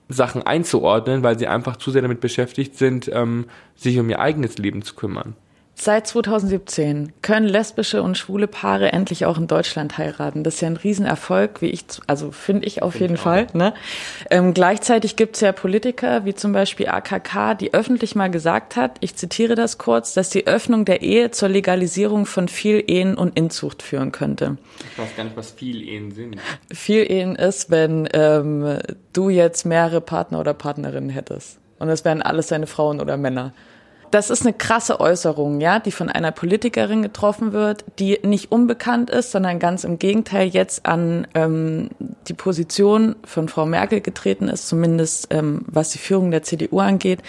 Sachen 0.09 0.41
einzuordnen, 0.41 1.23
weil 1.23 1.37
sie 1.37 1.47
einfach 1.47 1.77
zu 1.77 1.91
sehr 1.91 2.01
damit 2.01 2.19
beschäftigt 2.19 2.75
sind, 2.77 3.09
ähm, 3.13 3.45
sich 3.75 3.99
um 3.99 4.09
ihr 4.09 4.19
eigenes 4.19 4.57
Leben 4.57 4.81
zu 4.81 4.95
kümmern. 4.95 5.35
Seit 5.81 6.07
2017 6.07 7.13
können 7.21 7.47
lesbische 7.47 8.03
und 8.03 8.17
schwule 8.17 8.47
Paare 8.47 8.91
endlich 8.91 9.25
auch 9.25 9.37
in 9.37 9.47
Deutschland 9.47 9.97
heiraten. 9.97 10.43
Das 10.43 10.55
ist 10.55 10.61
ja 10.61 10.67
ein 10.67 10.75
Riesenerfolg, 10.75 11.61
wie 11.61 11.67
ich, 11.67 11.85
also 12.05 12.31
finde 12.31 12.67
ich 12.67 12.83
auf 12.83 12.99
jeden 12.99 13.15
Fall. 13.15 13.47
Ne? 13.53 13.73
Ähm, 14.29 14.53
gleichzeitig 14.53 15.15
gibt 15.15 15.35
es 15.35 15.41
ja 15.41 15.53
Politiker, 15.53 16.25
wie 16.25 16.35
zum 16.35 16.51
Beispiel 16.51 16.89
AKK, 16.89 17.53
die 17.53 17.73
öffentlich 17.73 18.13
mal 18.13 18.29
gesagt 18.29 18.75
hat, 18.75 18.97
ich 18.99 19.15
zitiere 19.15 19.55
das 19.55 19.77
kurz, 19.77 20.13
dass 20.13 20.29
die 20.29 20.47
Öffnung 20.47 20.83
der 20.83 21.01
Ehe 21.01 21.31
zur 21.31 21.47
Legalisierung 21.47 22.25
von 22.25 22.49
viel 22.49 22.83
Ehen 22.85 23.15
und 23.15 23.37
Inzucht 23.37 23.81
führen 23.81 24.11
könnte. 24.11 24.57
Ich 24.91 24.99
weiß 24.99 25.15
gar 25.15 25.23
nicht, 25.23 25.37
was 25.37 25.51
viel 25.51 25.81
Ehen 25.87 26.11
sind. 26.11 26.35
Viel 26.73 27.09
Ehen 27.09 27.37
ist, 27.37 27.71
wenn 27.71 28.09
ähm, 28.11 28.79
du 29.13 29.29
jetzt 29.29 29.65
mehrere 29.65 30.01
Partner 30.01 30.41
oder 30.41 30.53
Partnerinnen 30.53 31.09
hättest. 31.09 31.57
Und 31.79 31.87
es 31.87 32.03
wären 32.03 32.21
alles 32.21 32.47
deine 32.47 32.67
Frauen 32.67 32.99
oder 32.99 33.15
Männer 33.15 33.53
das 34.11 34.29
ist 34.29 34.43
eine 34.43 34.53
krasse 34.53 34.99
Äußerung, 34.99 35.61
ja, 35.61 35.79
die 35.79 35.91
von 35.91 36.09
einer 36.09 36.31
Politikerin 36.31 37.01
getroffen 37.01 37.53
wird, 37.53 37.85
die 37.99 38.19
nicht 38.23 38.51
unbekannt 38.51 39.09
ist, 39.09 39.31
sondern 39.31 39.59
ganz 39.59 39.83
im 39.83 39.99
Gegenteil 39.99 40.47
jetzt 40.47 40.85
an 40.85 41.27
ähm, 41.35 41.89
die 42.27 42.33
Position 42.33 43.15
von 43.23 43.47
Frau 43.49 43.65
Merkel 43.65 44.01
getreten 44.01 44.47
ist, 44.47 44.67
zumindest 44.67 45.27
ähm, 45.31 45.65
was 45.67 45.89
die 45.89 45.97
Führung 45.97 46.31
der 46.31 46.43
CDU 46.43 46.79
angeht. 46.79 47.19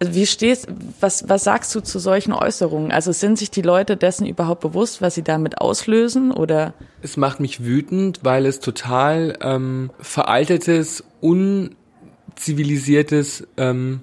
Wie 0.00 0.26
stehst, 0.26 0.66
was, 1.00 1.28
was 1.28 1.44
sagst 1.44 1.72
du 1.74 1.80
zu 1.80 1.98
solchen 1.98 2.32
Äußerungen? 2.32 2.92
Also 2.92 3.12
sind 3.12 3.38
sich 3.38 3.50
die 3.50 3.62
Leute 3.62 3.96
dessen 3.96 4.26
überhaupt 4.26 4.60
bewusst, 4.60 5.00
was 5.00 5.14
sie 5.14 5.22
damit 5.22 5.56
auslösen 5.58 6.32
oder? 6.32 6.74
Es 7.00 7.16
macht 7.16 7.40
mich 7.40 7.64
wütend, 7.64 8.20
weil 8.22 8.44
es 8.46 8.60
total 8.60 9.38
ähm, 9.40 9.90
veraltetes, 10.00 11.04
unzivilisiertes 11.20 13.46
ähm, 13.56 14.02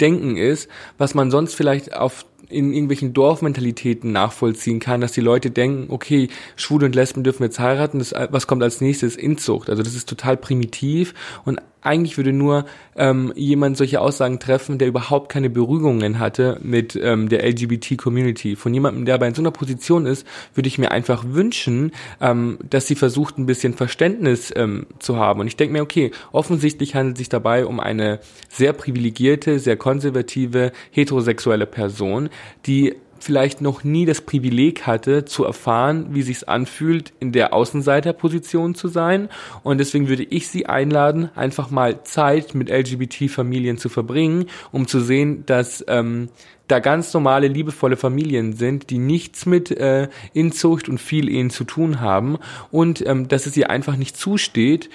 Denken 0.00 0.36
ist, 0.36 0.68
was 0.98 1.14
man 1.14 1.30
sonst 1.30 1.54
vielleicht 1.54 1.94
auf 1.94 2.24
in 2.48 2.72
irgendwelchen 2.72 3.12
Dorfmentalitäten 3.12 4.12
nachvollziehen 4.12 4.80
kann, 4.80 5.00
dass 5.00 5.12
die 5.12 5.20
Leute 5.20 5.50
denken, 5.50 5.86
okay, 5.92 6.28
Schwule 6.56 6.86
und 6.86 6.94
Lesben 6.94 7.22
dürfen 7.22 7.44
jetzt 7.44 7.60
heiraten, 7.60 8.00
das, 8.00 8.12
was 8.30 8.46
kommt 8.48 8.62
als 8.62 8.80
nächstes? 8.80 9.14
Inzucht. 9.14 9.70
Also 9.70 9.82
das 9.82 9.94
ist 9.94 10.08
total 10.08 10.36
primitiv 10.36 11.14
und 11.44 11.60
eigentlich 11.82 12.16
würde 12.16 12.32
nur 12.32 12.66
ähm, 12.96 13.32
jemand 13.36 13.76
solche 13.76 14.00
Aussagen 14.00 14.38
treffen, 14.38 14.78
der 14.78 14.88
überhaupt 14.88 15.30
keine 15.30 15.50
Berührungen 15.50 16.18
hatte 16.18 16.58
mit 16.62 16.98
ähm, 17.00 17.28
der 17.28 17.48
LGBT-Community. 17.48 18.56
Von 18.56 18.74
jemandem, 18.74 19.04
der 19.04 19.14
aber 19.14 19.26
in 19.26 19.34
so 19.34 19.42
einer 19.42 19.50
Position 19.50 20.06
ist, 20.06 20.26
würde 20.54 20.68
ich 20.68 20.78
mir 20.78 20.90
einfach 20.90 21.24
wünschen, 21.26 21.92
ähm, 22.20 22.58
dass 22.68 22.86
sie 22.86 22.94
versucht, 22.94 23.38
ein 23.38 23.46
bisschen 23.46 23.74
Verständnis 23.74 24.52
ähm, 24.54 24.86
zu 24.98 25.16
haben. 25.16 25.40
Und 25.40 25.46
ich 25.46 25.56
denke 25.56 25.72
mir, 25.72 25.82
okay, 25.82 26.10
offensichtlich 26.32 26.94
handelt 26.94 27.16
es 27.16 27.18
sich 27.20 27.28
dabei 27.28 27.66
um 27.66 27.80
eine 27.80 28.20
sehr 28.48 28.72
privilegierte, 28.72 29.58
sehr 29.58 29.76
konservative, 29.76 30.72
heterosexuelle 30.90 31.66
Person, 31.66 32.28
die 32.66 32.96
vielleicht 33.20 33.60
noch 33.60 33.84
nie 33.84 34.06
das 34.06 34.20
Privileg 34.20 34.86
hatte, 34.86 35.24
zu 35.24 35.44
erfahren, 35.44 36.08
wie 36.10 36.22
sich's 36.22 36.44
anfühlt, 36.44 37.12
in 37.20 37.32
der 37.32 37.52
Außenseiterposition 37.52 38.74
zu 38.74 38.88
sein. 38.88 39.28
Und 39.62 39.78
deswegen 39.78 40.08
würde 40.08 40.24
ich 40.24 40.48
sie 40.48 40.66
einladen, 40.66 41.30
einfach 41.34 41.70
mal 41.70 42.02
Zeit 42.04 42.54
mit 42.54 42.70
LGBT-Familien 42.70 43.78
zu 43.78 43.88
verbringen, 43.88 44.46
um 44.72 44.86
zu 44.86 45.00
sehen, 45.00 45.44
dass 45.46 45.84
ähm, 45.88 46.28
da 46.70 46.78
ganz 46.78 47.12
normale, 47.12 47.48
liebevolle 47.48 47.96
Familien 47.96 48.52
sind, 48.52 48.90
die 48.90 48.98
nichts 48.98 49.44
mit 49.44 49.70
äh, 49.70 50.08
Inzucht 50.32 50.88
und 50.88 50.98
viel 50.98 51.28
Ehen 51.28 51.50
zu 51.50 51.64
tun 51.64 52.00
haben 52.00 52.38
und 52.70 53.04
ähm, 53.06 53.28
dass 53.28 53.46
es 53.46 53.56
ihr 53.56 53.70
einfach 53.70 53.96
nicht 53.96 54.16
zusteht, 54.16 54.88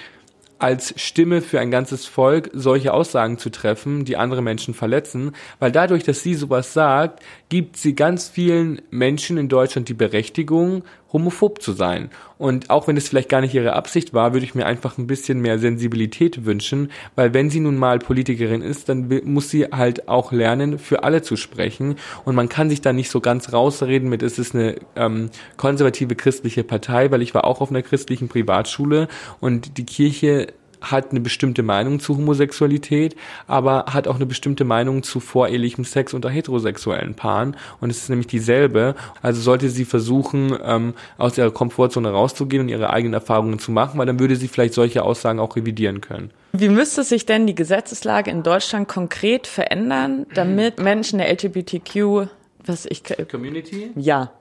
als 0.58 0.94
Stimme 1.00 1.42
für 1.42 1.60
ein 1.60 1.70
ganzes 1.70 2.06
Volk 2.06 2.50
solche 2.52 2.92
Aussagen 2.94 3.38
zu 3.38 3.50
treffen, 3.50 4.04
die 4.04 4.16
andere 4.16 4.42
Menschen 4.42 4.74
verletzen, 4.74 5.32
weil 5.58 5.72
dadurch, 5.72 6.02
dass 6.04 6.22
sie 6.22 6.34
sowas 6.34 6.72
sagt, 6.72 7.22
gibt 7.48 7.76
sie 7.76 7.94
ganz 7.94 8.28
vielen 8.28 8.80
Menschen 8.90 9.36
in 9.36 9.48
Deutschland 9.48 9.88
die 9.88 9.94
Berechtigung, 9.94 10.82
homophob 11.12 11.62
zu 11.62 11.72
sein. 11.72 12.10
Und 12.38 12.68
auch 12.68 12.88
wenn 12.88 12.96
es 12.96 13.08
vielleicht 13.08 13.28
gar 13.28 13.40
nicht 13.40 13.54
ihre 13.54 13.72
Absicht 13.72 14.12
war, 14.12 14.32
würde 14.32 14.44
ich 14.44 14.54
mir 14.54 14.66
einfach 14.66 14.98
ein 14.98 15.06
bisschen 15.06 15.40
mehr 15.40 15.58
Sensibilität 15.58 16.44
wünschen, 16.44 16.90
weil 17.14 17.32
wenn 17.32 17.48
sie 17.48 17.60
nun 17.60 17.76
mal 17.76 17.98
Politikerin 17.98 18.60
ist, 18.62 18.88
dann 18.88 19.08
muss 19.24 19.48
sie 19.48 19.66
halt 19.66 20.08
auch 20.08 20.32
lernen, 20.32 20.78
für 20.78 21.04
alle 21.04 21.22
zu 21.22 21.36
sprechen. 21.36 21.96
Und 22.24 22.34
man 22.34 22.48
kann 22.48 22.68
sich 22.68 22.80
da 22.80 22.92
nicht 22.92 23.10
so 23.10 23.20
ganz 23.20 23.52
rausreden 23.52 24.08
mit, 24.08 24.22
es 24.22 24.38
ist 24.38 24.54
eine 24.54 24.76
ähm, 24.96 25.30
konservative 25.56 26.14
christliche 26.14 26.64
Partei, 26.64 27.10
weil 27.10 27.22
ich 27.22 27.34
war 27.34 27.44
auch 27.44 27.60
auf 27.60 27.70
einer 27.70 27.82
christlichen 27.82 28.28
Privatschule 28.28 29.08
und 29.40 29.78
die 29.78 29.86
Kirche 29.86 30.48
hat 30.80 31.10
eine 31.10 31.20
bestimmte 31.20 31.62
Meinung 31.62 32.00
zu 32.00 32.16
Homosexualität, 32.16 33.16
aber 33.46 33.86
hat 33.88 34.08
auch 34.08 34.16
eine 34.16 34.26
bestimmte 34.26 34.64
Meinung 34.64 35.02
zu 35.02 35.20
vorehelichem 35.20 35.84
Sex 35.84 36.14
unter 36.14 36.30
heterosexuellen 36.30 37.14
Paaren. 37.14 37.56
Und 37.80 37.90
es 37.90 37.98
ist 37.98 38.10
nämlich 38.10 38.26
dieselbe. 38.26 38.94
Also 39.22 39.40
sollte 39.40 39.68
sie 39.68 39.84
versuchen, 39.84 40.56
ähm, 40.64 40.94
aus 41.18 41.38
ihrer 41.38 41.50
Komfortzone 41.50 42.10
rauszugehen 42.10 42.62
und 42.62 42.68
ihre 42.68 42.90
eigenen 42.90 43.14
Erfahrungen 43.14 43.58
zu 43.58 43.72
machen, 43.72 43.98
weil 43.98 44.06
dann 44.06 44.20
würde 44.20 44.36
sie 44.36 44.48
vielleicht 44.48 44.74
solche 44.74 45.02
Aussagen 45.02 45.38
auch 45.38 45.56
revidieren 45.56 46.00
können. 46.00 46.30
Wie 46.52 46.68
müsste 46.68 47.04
sich 47.04 47.26
denn 47.26 47.46
die 47.46 47.54
Gesetzeslage 47.54 48.30
in 48.30 48.42
Deutschland 48.42 48.88
konkret 48.88 49.46
verändern, 49.46 50.26
damit 50.34 50.78
Menschen 50.80 51.18
der 51.18 51.30
LGBTQ, 51.30 52.28
was 52.64 52.86
ich 52.86 53.02
Community? 53.30 53.90
Ja. 53.94 54.32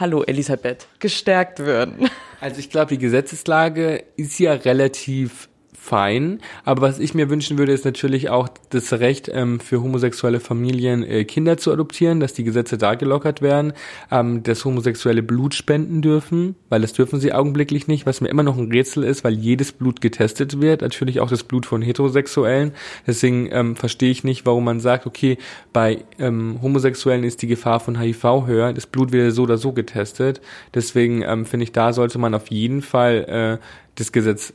Hallo 0.00 0.22
Elisabeth, 0.22 0.86
gestärkt 1.00 1.58
würden. 1.58 2.08
Also 2.40 2.58
ich 2.58 2.70
glaube, 2.70 2.88
die 2.88 2.98
Gesetzeslage 2.98 4.02
ist 4.16 4.40
ja 4.40 4.54
relativ 4.54 5.48
fein. 5.82 6.38
Aber 6.64 6.82
was 6.82 7.00
ich 7.00 7.12
mir 7.12 7.28
wünschen 7.28 7.58
würde, 7.58 7.72
ist 7.72 7.84
natürlich 7.84 8.30
auch 8.30 8.48
das 8.70 8.92
Recht 8.92 9.28
ähm, 9.34 9.58
für 9.58 9.82
homosexuelle 9.82 10.38
Familien, 10.38 11.02
äh, 11.02 11.24
Kinder 11.24 11.56
zu 11.56 11.72
adoptieren, 11.72 12.20
dass 12.20 12.34
die 12.34 12.44
Gesetze 12.44 12.78
da 12.78 12.94
gelockert 12.94 13.42
werden, 13.42 13.72
ähm, 14.10 14.44
dass 14.44 14.64
Homosexuelle 14.64 15.24
Blut 15.24 15.54
spenden 15.54 16.00
dürfen, 16.00 16.54
weil 16.68 16.82
das 16.82 16.92
dürfen 16.92 17.18
sie 17.18 17.32
augenblicklich 17.32 17.88
nicht, 17.88 18.06
was 18.06 18.20
mir 18.20 18.28
immer 18.28 18.44
noch 18.44 18.56
ein 18.56 18.70
Rätsel 18.70 19.02
ist, 19.02 19.24
weil 19.24 19.34
jedes 19.34 19.72
Blut 19.72 20.00
getestet 20.00 20.60
wird, 20.60 20.82
natürlich 20.82 21.18
auch 21.18 21.28
das 21.28 21.42
Blut 21.42 21.66
von 21.66 21.82
Heterosexuellen. 21.82 22.72
Deswegen 23.04 23.48
ähm, 23.50 23.74
verstehe 23.74 24.12
ich 24.12 24.22
nicht, 24.22 24.46
warum 24.46 24.64
man 24.64 24.78
sagt, 24.78 25.04
okay, 25.06 25.36
bei 25.72 26.04
ähm, 26.20 26.60
Homosexuellen 26.62 27.24
ist 27.24 27.42
die 27.42 27.48
Gefahr 27.48 27.80
von 27.80 27.98
HIV 27.98 28.46
höher, 28.46 28.72
das 28.72 28.86
Blut 28.86 29.10
wird 29.10 29.34
so 29.34 29.42
oder 29.42 29.58
so 29.58 29.72
getestet. 29.72 30.40
Deswegen 30.74 31.22
ähm, 31.22 31.44
finde 31.44 31.64
ich, 31.64 31.72
da 31.72 31.92
sollte 31.92 32.18
man 32.18 32.34
auf 32.34 32.52
jeden 32.52 32.82
Fall 32.82 33.58
äh, 33.60 33.66
das 33.96 34.12
Gesetz 34.12 34.54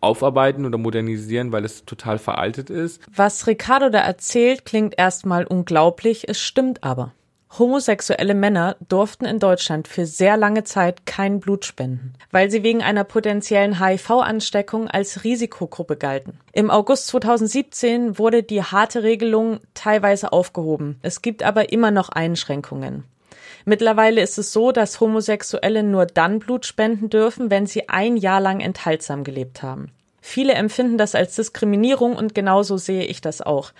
aufarbeiten 0.00 0.64
oder 0.64 0.78
modernisieren, 0.78 1.52
weil 1.52 1.64
es 1.64 1.84
total 1.84 2.18
veraltet 2.18 2.70
ist. 2.70 3.02
Was 3.14 3.46
Ricardo 3.46 3.88
da 3.88 4.00
erzählt, 4.00 4.64
klingt 4.64 4.98
erstmal 4.98 5.46
unglaublich, 5.46 6.28
es 6.28 6.40
stimmt 6.40 6.84
aber. 6.84 7.12
Homosexuelle 7.58 8.34
Männer 8.34 8.76
durften 8.88 9.24
in 9.24 9.38
Deutschland 9.38 9.88
für 9.88 10.04
sehr 10.04 10.36
lange 10.36 10.64
Zeit 10.64 11.06
kein 11.06 11.40
Blut 11.40 11.64
spenden, 11.64 12.12
weil 12.30 12.50
sie 12.50 12.62
wegen 12.62 12.82
einer 12.82 13.04
potenziellen 13.04 13.82
HIV-Ansteckung 13.82 14.88
als 14.88 15.24
Risikogruppe 15.24 15.96
galten. 15.96 16.38
Im 16.52 16.70
August 16.70 17.06
2017 17.08 18.18
wurde 18.18 18.42
die 18.42 18.62
harte 18.62 19.02
Regelung 19.02 19.60
teilweise 19.72 20.32
aufgehoben. 20.32 20.98
Es 21.00 21.22
gibt 21.22 21.42
aber 21.42 21.72
immer 21.72 21.90
noch 21.90 22.10
Einschränkungen. 22.10 23.04
Mittlerweile 23.68 24.22
ist 24.22 24.38
es 24.38 24.50
so, 24.50 24.72
dass 24.72 24.98
Homosexuelle 24.98 25.82
nur 25.82 26.06
dann 26.06 26.38
Blut 26.38 26.64
spenden 26.64 27.10
dürfen, 27.10 27.50
wenn 27.50 27.66
sie 27.66 27.90
ein 27.90 28.16
Jahr 28.16 28.40
lang 28.40 28.60
enthaltsam 28.60 29.24
gelebt 29.24 29.62
haben. 29.62 29.92
Viele 30.22 30.54
empfinden 30.54 30.96
das 30.96 31.14
als 31.14 31.36
Diskriminierung 31.36 32.16
und 32.16 32.34
genauso 32.34 32.78
sehe 32.78 33.04
ich 33.04 33.20
das 33.20 33.42
auch. 33.42 33.72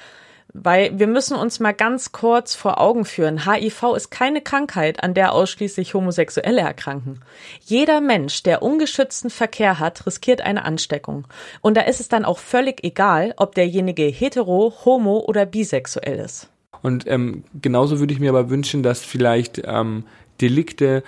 Weil 0.52 0.98
wir 0.98 1.06
müssen 1.06 1.38
uns 1.38 1.58
mal 1.58 1.72
ganz 1.72 2.12
kurz 2.12 2.54
vor 2.54 2.78
Augen 2.78 3.06
führen, 3.06 3.50
HIV 3.50 3.94
ist 3.96 4.10
keine 4.10 4.42
Krankheit, 4.42 5.02
an 5.02 5.14
der 5.14 5.32
ausschließlich 5.32 5.94
Homosexuelle 5.94 6.60
erkranken. 6.60 7.22
Jeder 7.64 8.02
Mensch, 8.02 8.42
der 8.42 8.60
ungeschützten 8.60 9.30
Verkehr 9.30 9.78
hat, 9.78 10.06
riskiert 10.06 10.42
eine 10.42 10.66
Ansteckung. 10.66 11.26
Und 11.62 11.78
da 11.78 11.80
ist 11.80 12.00
es 12.00 12.08
dann 12.08 12.26
auch 12.26 12.40
völlig 12.40 12.84
egal, 12.84 13.32
ob 13.38 13.54
derjenige 13.54 14.02
hetero, 14.02 14.74
homo 14.84 15.20
oder 15.20 15.46
bisexuell 15.46 16.18
ist. 16.18 16.50
Und 16.82 17.06
ähm, 17.06 17.44
genauso 17.60 17.98
würde 17.98 18.12
ich 18.12 18.20
mir 18.20 18.30
aber 18.30 18.50
wünschen, 18.50 18.82
dass 18.82 19.04
vielleicht 19.04 19.62
ähm, 19.64 20.04
Delikte 20.40 21.02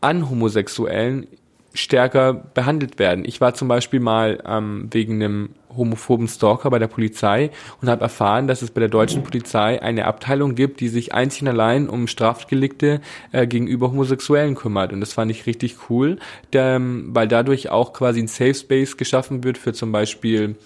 an 0.00 0.30
Homosexuellen 0.30 1.26
stärker 1.74 2.32
behandelt 2.32 2.98
werden. 2.98 3.24
Ich 3.24 3.40
war 3.40 3.54
zum 3.54 3.68
Beispiel 3.68 4.00
mal 4.00 4.42
ähm, 4.46 4.88
wegen 4.90 5.22
einem 5.22 5.50
homophoben 5.76 6.28
Stalker 6.28 6.70
bei 6.70 6.78
der 6.78 6.86
Polizei 6.86 7.50
und 7.80 7.88
habe 7.88 8.02
erfahren, 8.02 8.46
dass 8.46 8.62
es 8.62 8.70
bei 8.70 8.80
der 8.80 8.88
deutschen 8.88 9.22
Polizei 9.22 9.80
eine 9.82 10.06
Abteilung 10.06 10.54
gibt, 10.54 10.80
die 10.80 10.88
sich 10.88 11.14
einzig 11.14 11.42
und 11.42 11.48
allein 11.48 11.88
um 11.88 12.06
Strafdelikte 12.06 13.00
äh, 13.32 13.46
gegenüber 13.46 13.90
Homosexuellen 13.90 14.54
kümmert. 14.54 14.92
Und 14.92 15.00
das 15.00 15.12
fand 15.12 15.30
ich 15.30 15.46
richtig 15.46 15.76
cool, 15.88 16.18
der, 16.52 16.80
weil 16.80 17.28
dadurch 17.28 17.70
auch 17.70 17.92
quasi 17.92 18.20
ein 18.20 18.28
Safe 18.28 18.54
Space 18.54 18.96
geschaffen 18.96 19.44
wird 19.44 19.58
für 19.58 19.72
zum 19.72 19.92
Beispiel 19.92 20.56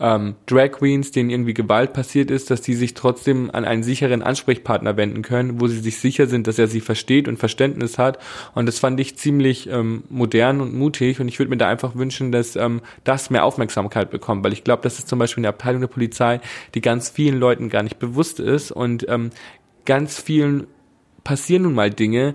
ähm, 0.00 0.34
Drag 0.46 0.72
Queens, 0.72 1.12
denen 1.12 1.30
irgendwie 1.30 1.54
Gewalt 1.54 1.92
passiert 1.92 2.30
ist, 2.30 2.50
dass 2.50 2.60
die 2.60 2.74
sich 2.74 2.94
trotzdem 2.94 3.50
an 3.52 3.64
einen 3.64 3.82
sicheren 3.82 4.22
Ansprechpartner 4.22 4.96
wenden 4.96 5.22
können, 5.22 5.60
wo 5.60 5.68
sie 5.68 5.78
sich 5.78 5.98
sicher 5.98 6.26
sind, 6.26 6.46
dass 6.46 6.58
er 6.58 6.66
sie 6.66 6.80
versteht 6.80 7.28
und 7.28 7.38
Verständnis 7.38 7.96
hat. 7.96 8.18
Und 8.54 8.66
das 8.66 8.78
fand 8.78 8.98
ich 8.98 9.16
ziemlich 9.16 9.68
ähm, 9.68 10.02
modern 10.10 10.60
und 10.60 10.74
mutig. 10.74 11.20
Und 11.20 11.28
ich 11.28 11.38
würde 11.38 11.50
mir 11.50 11.56
da 11.56 11.68
einfach 11.68 11.94
wünschen, 11.94 12.32
dass 12.32 12.56
ähm, 12.56 12.80
das 13.04 13.30
mehr 13.30 13.44
Aufmerksamkeit 13.44 14.10
bekommt, 14.10 14.44
weil 14.44 14.52
ich 14.54 14.64
glaube, 14.64 14.82
das 14.82 14.98
ist 14.98 15.08
zum 15.08 15.18
Beispiel 15.18 15.42
eine 15.42 15.48
Abteilung 15.48 15.82
der 15.82 15.88
Polizei, 15.88 16.40
die 16.74 16.80
ganz 16.80 17.10
vielen 17.10 17.38
Leuten 17.38 17.68
gar 17.68 17.82
nicht 17.82 17.98
bewusst 17.98 18.40
ist 18.40 18.70
und 18.72 19.06
ähm, 19.08 19.30
ganz 19.84 20.20
vielen 20.20 20.66
passieren 21.22 21.62
nun 21.62 21.74
mal 21.74 21.90
Dinge, 21.90 22.34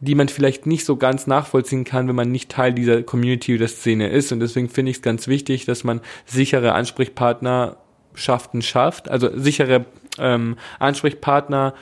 die 0.00 0.14
man 0.14 0.28
vielleicht 0.28 0.66
nicht 0.66 0.84
so 0.84 0.96
ganz 0.96 1.26
nachvollziehen 1.26 1.84
kann, 1.84 2.08
wenn 2.08 2.16
man 2.16 2.32
nicht 2.32 2.50
Teil 2.50 2.72
dieser 2.72 3.02
Community 3.02 3.54
oder 3.54 3.68
Szene 3.68 4.08
ist. 4.08 4.32
Und 4.32 4.40
deswegen 4.40 4.70
finde 4.70 4.90
ich 4.90 4.98
es 4.98 5.02
ganz 5.02 5.28
wichtig, 5.28 5.66
dass 5.66 5.84
man 5.84 6.00
sichere 6.24 6.72
Ansprechpartnerschaften 6.72 8.62
schafft, 8.62 9.10
also 9.10 9.30
sichere 9.38 9.84
ähm, 10.18 10.56
Ansprechpartner, 10.78 11.74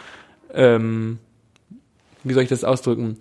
ähm, 0.53 1.21
wie 2.25 2.35
soll 2.35 2.43
ich 2.43 2.49
das 2.49 2.65
ausdrücken? 2.65 3.19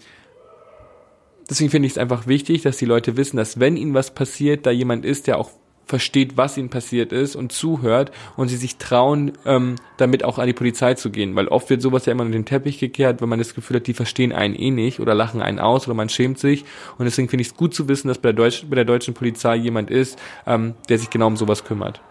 Deswegen 1.50 1.70
finde 1.70 1.86
ich 1.86 1.94
es 1.94 1.98
einfach 1.98 2.28
wichtig, 2.28 2.64
dass 2.64 2.78
die 2.78 2.86
Leute 2.86 3.16
wissen, 3.16 3.38
dass 3.38 3.60
wenn 3.60 3.78
ihnen 3.78 3.94
was 3.94 4.14
passiert, 4.14 4.66
da 4.66 4.72
jemand 4.72 5.06
ist, 5.06 5.28
der 5.28 5.38
auch 5.38 5.52
versteht, 5.88 6.38
was 6.38 6.58
ihnen 6.58 6.70
passiert 6.70 7.12
ist 7.12 7.36
und 7.36 7.52
zuhört 7.52 8.12
und 8.36 8.50
sie 8.50 8.58
sich 8.58 8.78
trauen, 8.78 9.34
ähm, 9.46 9.76
damit 9.98 10.24
auch 10.24 10.38
an 10.38 10.48
die 10.48 10.54
Polizei 10.54 10.94
zu 10.94 11.10
gehen. 11.10 11.36
Weil 11.36 11.48
oft 11.48 11.70
wird 11.70 11.82
sowas 11.82 12.06
ja 12.06 12.12
immer 12.12 12.24
unter 12.24 12.38
den 12.38 12.46
Teppich 12.46 12.80
gekehrt, 12.80 13.22
wenn 13.22 13.30
man 13.30 13.40
das 13.40 13.56
Gefühl 13.56 13.78
hat, 13.78 13.88
die 13.88 13.94
verstehen 13.94 14.32
einen 14.32 14.56
eh 14.56 14.72
nicht 14.72 15.00
oder 15.00 15.16
lachen 15.16 15.42
einen 15.42 15.60
aus 15.60 15.88
oder 15.88 15.96
man 15.96 16.10
schämt 16.10 16.40
sich. 16.40 16.66
Und 16.98 17.06
deswegen 17.06 17.30
finde 17.30 17.42
ich 17.42 17.50
es 17.50 17.56
gut 17.56 17.74
zu 17.74 17.88
wissen, 17.88 18.08
dass 18.10 18.18
bei 18.18 18.30
der, 18.30 18.34
Deutsch, 18.34 18.66
bei 18.70 18.76
der 18.76 18.86
deutschen 18.86 19.14
Polizei 19.14 19.56
jemand 19.56 19.90
ist, 19.90 20.20
ähm, 20.46 20.76
der 20.90 21.00
sich 21.00 21.10
genau 21.10 21.28
um 21.28 21.38
sowas 21.38 21.64
kümmert. 21.64 22.02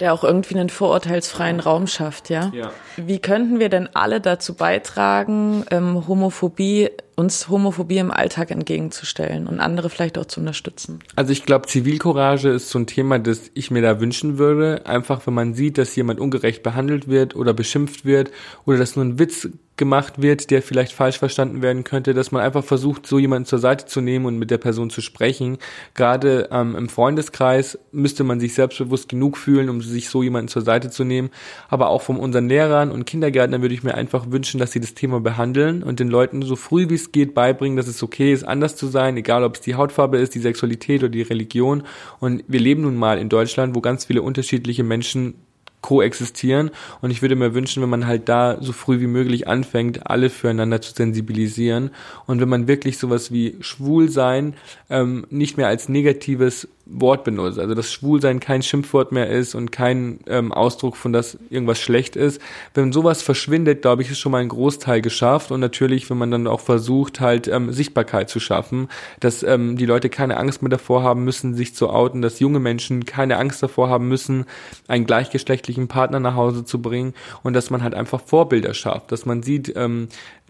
Der 0.00 0.12
auch 0.12 0.24
irgendwie 0.24 0.54
einen 0.54 0.68
vorurteilsfreien 0.68 1.60
Raum 1.60 1.86
schafft, 1.86 2.30
ja? 2.30 2.50
ja. 2.54 2.72
Wie 2.96 3.18
könnten 3.18 3.58
wir 3.58 3.68
denn 3.68 3.88
alle 3.94 4.20
dazu 4.20 4.54
beitragen, 4.54 5.64
ähm, 5.70 6.06
Homophobie 6.08 6.90
uns 7.14 7.48
Homophobie 7.48 7.98
im 7.98 8.10
Alltag 8.10 8.50
entgegenzustellen 8.50 9.46
und 9.46 9.60
andere 9.60 9.90
vielleicht 9.90 10.18
auch 10.18 10.26
zu 10.26 10.40
unterstützen? 10.40 11.00
Also 11.16 11.32
ich 11.32 11.44
glaube, 11.44 11.66
Zivilcourage 11.66 12.48
ist 12.48 12.70
so 12.70 12.78
ein 12.78 12.86
Thema, 12.86 13.18
das 13.18 13.50
ich 13.54 13.70
mir 13.70 13.82
da 13.82 14.00
wünschen 14.00 14.38
würde. 14.38 14.86
Einfach, 14.86 15.26
wenn 15.26 15.34
man 15.34 15.54
sieht, 15.54 15.78
dass 15.78 15.94
jemand 15.94 16.20
ungerecht 16.20 16.62
behandelt 16.62 17.08
wird 17.08 17.36
oder 17.36 17.54
beschimpft 17.54 18.04
wird 18.04 18.30
oder 18.64 18.78
dass 18.78 18.96
nur 18.96 19.04
ein 19.04 19.18
Witz 19.18 19.48
gemacht 19.76 20.20
wird, 20.20 20.50
der 20.50 20.62
vielleicht 20.62 20.92
falsch 20.92 21.18
verstanden 21.18 21.62
werden 21.62 21.82
könnte, 21.82 22.12
dass 22.12 22.30
man 22.30 22.42
einfach 22.42 22.62
versucht, 22.62 23.06
so 23.06 23.18
jemanden 23.18 23.46
zur 23.46 23.58
Seite 23.58 23.86
zu 23.86 24.02
nehmen 24.02 24.26
und 24.26 24.38
mit 24.38 24.50
der 24.50 24.58
Person 24.58 24.90
zu 24.90 25.00
sprechen. 25.00 25.56
Gerade 25.94 26.48
ähm, 26.52 26.76
im 26.76 26.88
Freundeskreis 26.90 27.78
müsste 27.90 28.22
man 28.22 28.38
sich 28.38 28.54
selbstbewusst 28.54 29.08
genug 29.08 29.38
fühlen, 29.38 29.70
um 29.70 29.80
sich 29.80 30.10
so 30.10 30.22
jemanden 30.22 30.48
zur 30.48 30.62
Seite 30.62 30.90
zu 30.90 31.04
nehmen. 31.04 31.30
Aber 31.68 31.88
auch 31.88 32.02
von 32.02 32.18
unseren 32.18 32.48
Lehrern 32.48 32.90
und 32.90 33.06
Kindergärtnern 33.06 33.62
würde 33.62 33.74
ich 33.74 33.82
mir 33.82 33.94
einfach 33.94 34.30
wünschen, 34.30 34.60
dass 34.60 34.72
sie 34.72 34.80
das 34.80 34.94
Thema 34.94 35.20
behandeln 35.20 35.82
und 35.82 36.00
den 36.00 36.08
Leuten 36.08 36.42
so 36.42 36.54
früh 36.54 36.90
wie 36.90 36.94
es 36.94 37.10
geht 37.10 37.32
beibringen, 37.32 37.76
dass 37.76 37.86
es 37.86 38.02
okay 38.02 38.32
ist, 38.32 38.44
anders 38.44 38.76
zu 38.76 38.88
sein, 38.88 39.16
egal 39.16 39.42
ob 39.42 39.54
es 39.54 39.62
die 39.62 39.74
Hautfarbe 39.74 40.18
ist, 40.18 40.34
die 40.34 40.40
Sexualität 40.40 41.02
oder 41.02 41.10
die 41.10 41.22
Religion. 41.22 41.84
Und 42.20 42.44
wir 42.46 42.60
leben 42.60 42.82
nun 42.82 42.96
mal 42.96 43.18
in 43.18 43.30
Deutschland, 43.30 43.74
wo 43.74 43.80
ganz 43.80 44.04
viele 44.04 44.20
unterschiedliche 44.20 44.84
Menschen 44.84 45.34
koexistieren. 45.82 46.70
Und 47.00 47.10
ich 47.10 47.20
würde 47.20 47.36
mir 47.36 47.54
wünschen, 47.54 47.82
wenn 47.82 47.90
man 47.90 48.06
halt 48.06 48.28
da 48.28 48.56
so 48.60 48.72
früh 48.72 49.00
wie 49.00 49.06
möglich 49.06 49.46
anfängt, 49.48 50.06
alle 50.06 50.30
füreinander 50.30 50.80
zu 50.80 50.94
sensibilisieren. 50.94 51.90
Und 52.26 52.40
wenn 52.40 52.48
man 52.48 52.68
wirklich 52.68 52.96
sowas 52.98 53.30
wie 53.32 53.56
Schwulsein 53.60 54.54
ähm, 54.88 55.26
nicht 55.28 55.58
mehr 55.58 55.68
als 55.68 55.88
negatives 55.88 56.68
Wort 56.84 57.24
benutzt. 57.24 57.58
Also 57.58 57.74
dass 57.74 57.92
Schwulsein 57.92 58.40
kein 58.40 58.62
Schimpfwort 58.62 59.12
mehr 59.12 59.28
ist 59.28 59.54
und 59.54 59.70
kein 59.70 60.18
ähm, 60.26 60.52
Ausdruck 60.52 60.96
von, 60.96 61.12
dass 61.12 61.38
irgendwas 61.48 61.80
schlecht 61.80 62.16
ist. 62.16 62.40
Wenn 62.74 62.92
sowas 62.92 63.22
verschwindet, 63.22 63.82
glaube 63.82 64.02
ich, 64.02 64.10
ist 64.10 64.18
schon 64.18 64.32
mal 64.32 64.38
ein 64.38 64.48
Großteil 64.48 65.00
geschafft. 65.00 65.52
Und 65.52 65.60
natürlich, 65.60 66.10
wenn 66.10 66.18
man 66.18 66.30
dann 66.30 66.46
auch 66.46 66.60
versucht, 66.60 67.20
halt 67.20 67.46
ähm, 67.48 67.72
Sichtbarkeit 67.72 68.28
zu 68.28 68.40
schaffen, 68.40 68.88
dass 69.20 69.42
ähm, 69.42 69.76
die 69.76 69.86
Leute 69.86 70.10
keine 70.10 70.36
Angst 70.36 70.62
mehr 70.62 70.70
davor 70.70 71.02
haben 71.02 71.24
müssen, 71.24 71.54
sich 71.54 71.74
zu 71.74 71.88
outen, 71.88 72.20
dass 72.20 72.40
junge 72.40 72.58
Menschen 72.60 73.04
keine 73.04 73.36
Angst 73.36 73.62
davor 73.62 73.88
haben 73.88 74.08
müssen, 74.08 74.46
einen 74.88 75.06
gleichgeschlechtlichen 75.06 75.88
Partner 75.88 76.20
nach 76.20 76.34
Hause 76.34 76.64
zu 76.64 76.82
bringen 76.82 77.14
und 77.42 77.54
dass 77.54 77.70
man 77.70 77.82
halt 77.82 77.94
einfach 77.94 78.20
Vorbilder 78.20 78.74
schafft, 78.74 79.12
dass 79.12 79.24
man 79.24 79.42
sieht, 79.42 79.72
ähm, 79.76 80.08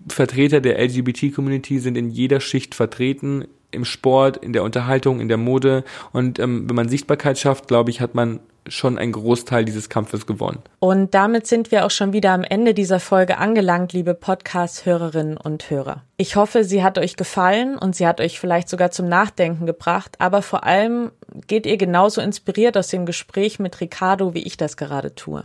Vertreter 0.09 0.61
der 0.61 0.83
LGBT-Community 0.83 1.79
sind 1.79 1.97
in 1.97 2.11
jeder 2.11 2.41
Schicht 2.41 2.75
vertreten, 2.75 3.45
im 3.73 3.85
Sport, 3.85 4.37
in 4.37 4.53
der 4.53 4.63
Unterhaltung, 4.63 5.21
in 5.21 5.29
der 5.29 5.37
Mode. 5.39 5.85
Und 6.13 6.39
ähm, 6.39 6.69
wenn 6.69 6.77
man 6.77 6.89
Sichtbarkeit 6.89 7.39
schafft, 7.39 7.69
glaube 7.69 7.91
ich, 7.91 8.01
hat 8.01 8.15
man 8.15 8.41
schon 8.69 8.99
einen 8.99 9.13
Großteil 9.13 9.65
dieses 9.65 9.89
Kampfes 9.89 10.27
gewonnen. 10.27 10.61
Und 10.79 11.15
damit 11.15 11.47
sind 11.47 11.73
wir 11.73 11.85
auch 11.85 11.91
schon 11.91 12.13
wieder 12.13 12.31
am 12.31 12.45
Ende 12.45 12.75
dieser 12.75 13.01
Folge 13.01 13.39
angelangt, 13.39 13.93
liebe 13.93 14.15
Podcast-Hörerinnen 14.15 15.37
und 15.37 15.69
Hörer. 15.69 16.03
Ich 16.17 16.37
hoffe, 16.37 16.63
sie 16.63 16.85
hat 16.85 16.99
euch 16.99 17.17
gefallen 17.17 17.77
und 17.77 17.97
sie 17.97 18.07
hat 18.07 18.21
euch 18.21 18.39
vielleicht 18.39 18.69
sogar 18.69 18.93
zum 18.93 19.09
Nachdenken 19.09 19.67
gebracht, 19.67 20.17
aber 20.21 20.43
vor 20.43 20.65
allem 20.65 21.11
geht 21.49 21.67
ihr 21.67 21.77
genauso 21.77 22.21
inspiriert 22.21 22.77
aus 22.77 22.89
dem 22.89 23.07
Gespräch 23.07 23.59
mit 23.59 23.81
Ricardo, 23.81 24.35
wie 24.35 24.43
ich 24.43 24.57
das 24.57 24.77
gerade 24.77 25.15
tue. 25.15 25.43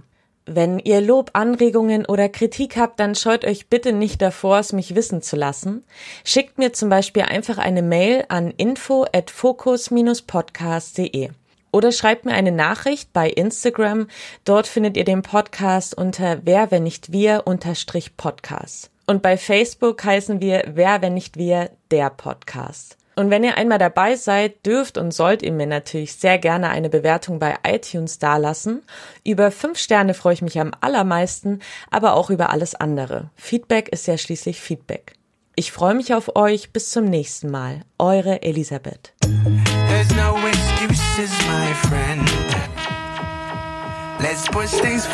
Wenn 0.47 0.79
ihr 0.79 1.01
Lob, 1.01 1.31
Anregungen 1.33 2.05
oder 2.05 2.29
Kritik 2.29 2.77
habt, 2.77 3.01
dann 3.01 3.15
scheut 3.15 3.43
euch 3.43 3.67
bitte 3.67 3.91
nicht 3.91 4.21
davor, 4.21 4.59
es 4.59 4.71
mich 4.71 4.95
wissen 4.95 5.21
zu 5.21 5.35
lassen. 5.35 5.83
Schickt 6.23 6.57
mir 6.57 6.71
zum 6.71 6.87
Beispiel 6.87 7.23
einfach 7.23 7.57
eine 7.57 7.81
Mail 7.81 8.23
an 8.29 8.53
info 8.55 9.05
at 9.11 9.29
focus-podcast.de 9.29 11.31
oder 11.73 11.91
schreibt 11.91 12.23
mir 12.23 12.33
eine 12.33 12.53
Nachricht 12.53 13.11
bei 13.11 13.29
Instagram. 13.29 14.07
Dort 14.45 14.67
findet 14.67 14.95
ihr 14.95 15.03
den 15.03 15.21
Podcast 15.21 15.97
unter 15.97 16.39
Wer, 16.45 16.71
wenn 16.71 16.83
nicht 16.83 17.11
wir, 17.11 17.43
unterstrich 17.45 18.15
Podcast. 18.15 18.89
Und 19.05 19.21
bei 19.21 19.35
Facebook 19.37 20.01
heißen 20.03 20.39
wir 20.39 20.63
Wer, 20.73 21.01
wenn 21.01 21.13
nicht 21.13 21.35
wir, 21.37 21.71
der 21.91 22.09
Podcast. 22.09 22.97
Und 23.17 23.31
wenn 23.31 23.43
ihr 23.43 23.57
einmal 23.57 23.79
dabei 23.79 24.15
seid, 24.15 24.63
dürft 24.63 24.99
und 24.99 25.11
sollt 25.11 25.41
ihr 25.41 25.51
mir 25.51 25.65
natürlich 25.65 26.13
sehr 26.13 26.37
gerne 26.37 26.69
eine 26.69 26.87
Bewertung 26.87 27.39
bei 27.39 27.55
iTunes 27.65 28.19
dalassen. 28.19 28.83
Über 29.23 29.49
fünf 29.49 29.79
Sterne 29.79 30.13
freue 30.13 30.35
ich 30.35 30.43
mich 30.43 30.59
am 30.59 30.71
allermeisten, 30.81 31.59
aber 31.89 32.13
auch 32.13 32.29
über 32.29 32.51
alles 32.51 32.75
andere. 32.75 33.31
Feedback 33.35 33.89
ist 33.89 34.05
ja 34.05 34.19
schließlich 34.19 34.61
Feedback. 34.61 35.13
Ich 35.55 35.71
freue 35.71 35.95
mich 35.95 36.13
auf 36.13 36.35
euch. 36.35 36.71
Bis 36.71 36.91
zum 36.91 37.05
nächsten 37.05 37.49
Mal. 37.49 37.81
Eure 37.97 38.43
Elisabeth. 38.43 39.13
No 40.15 40.37
excuses, 44.19 45.07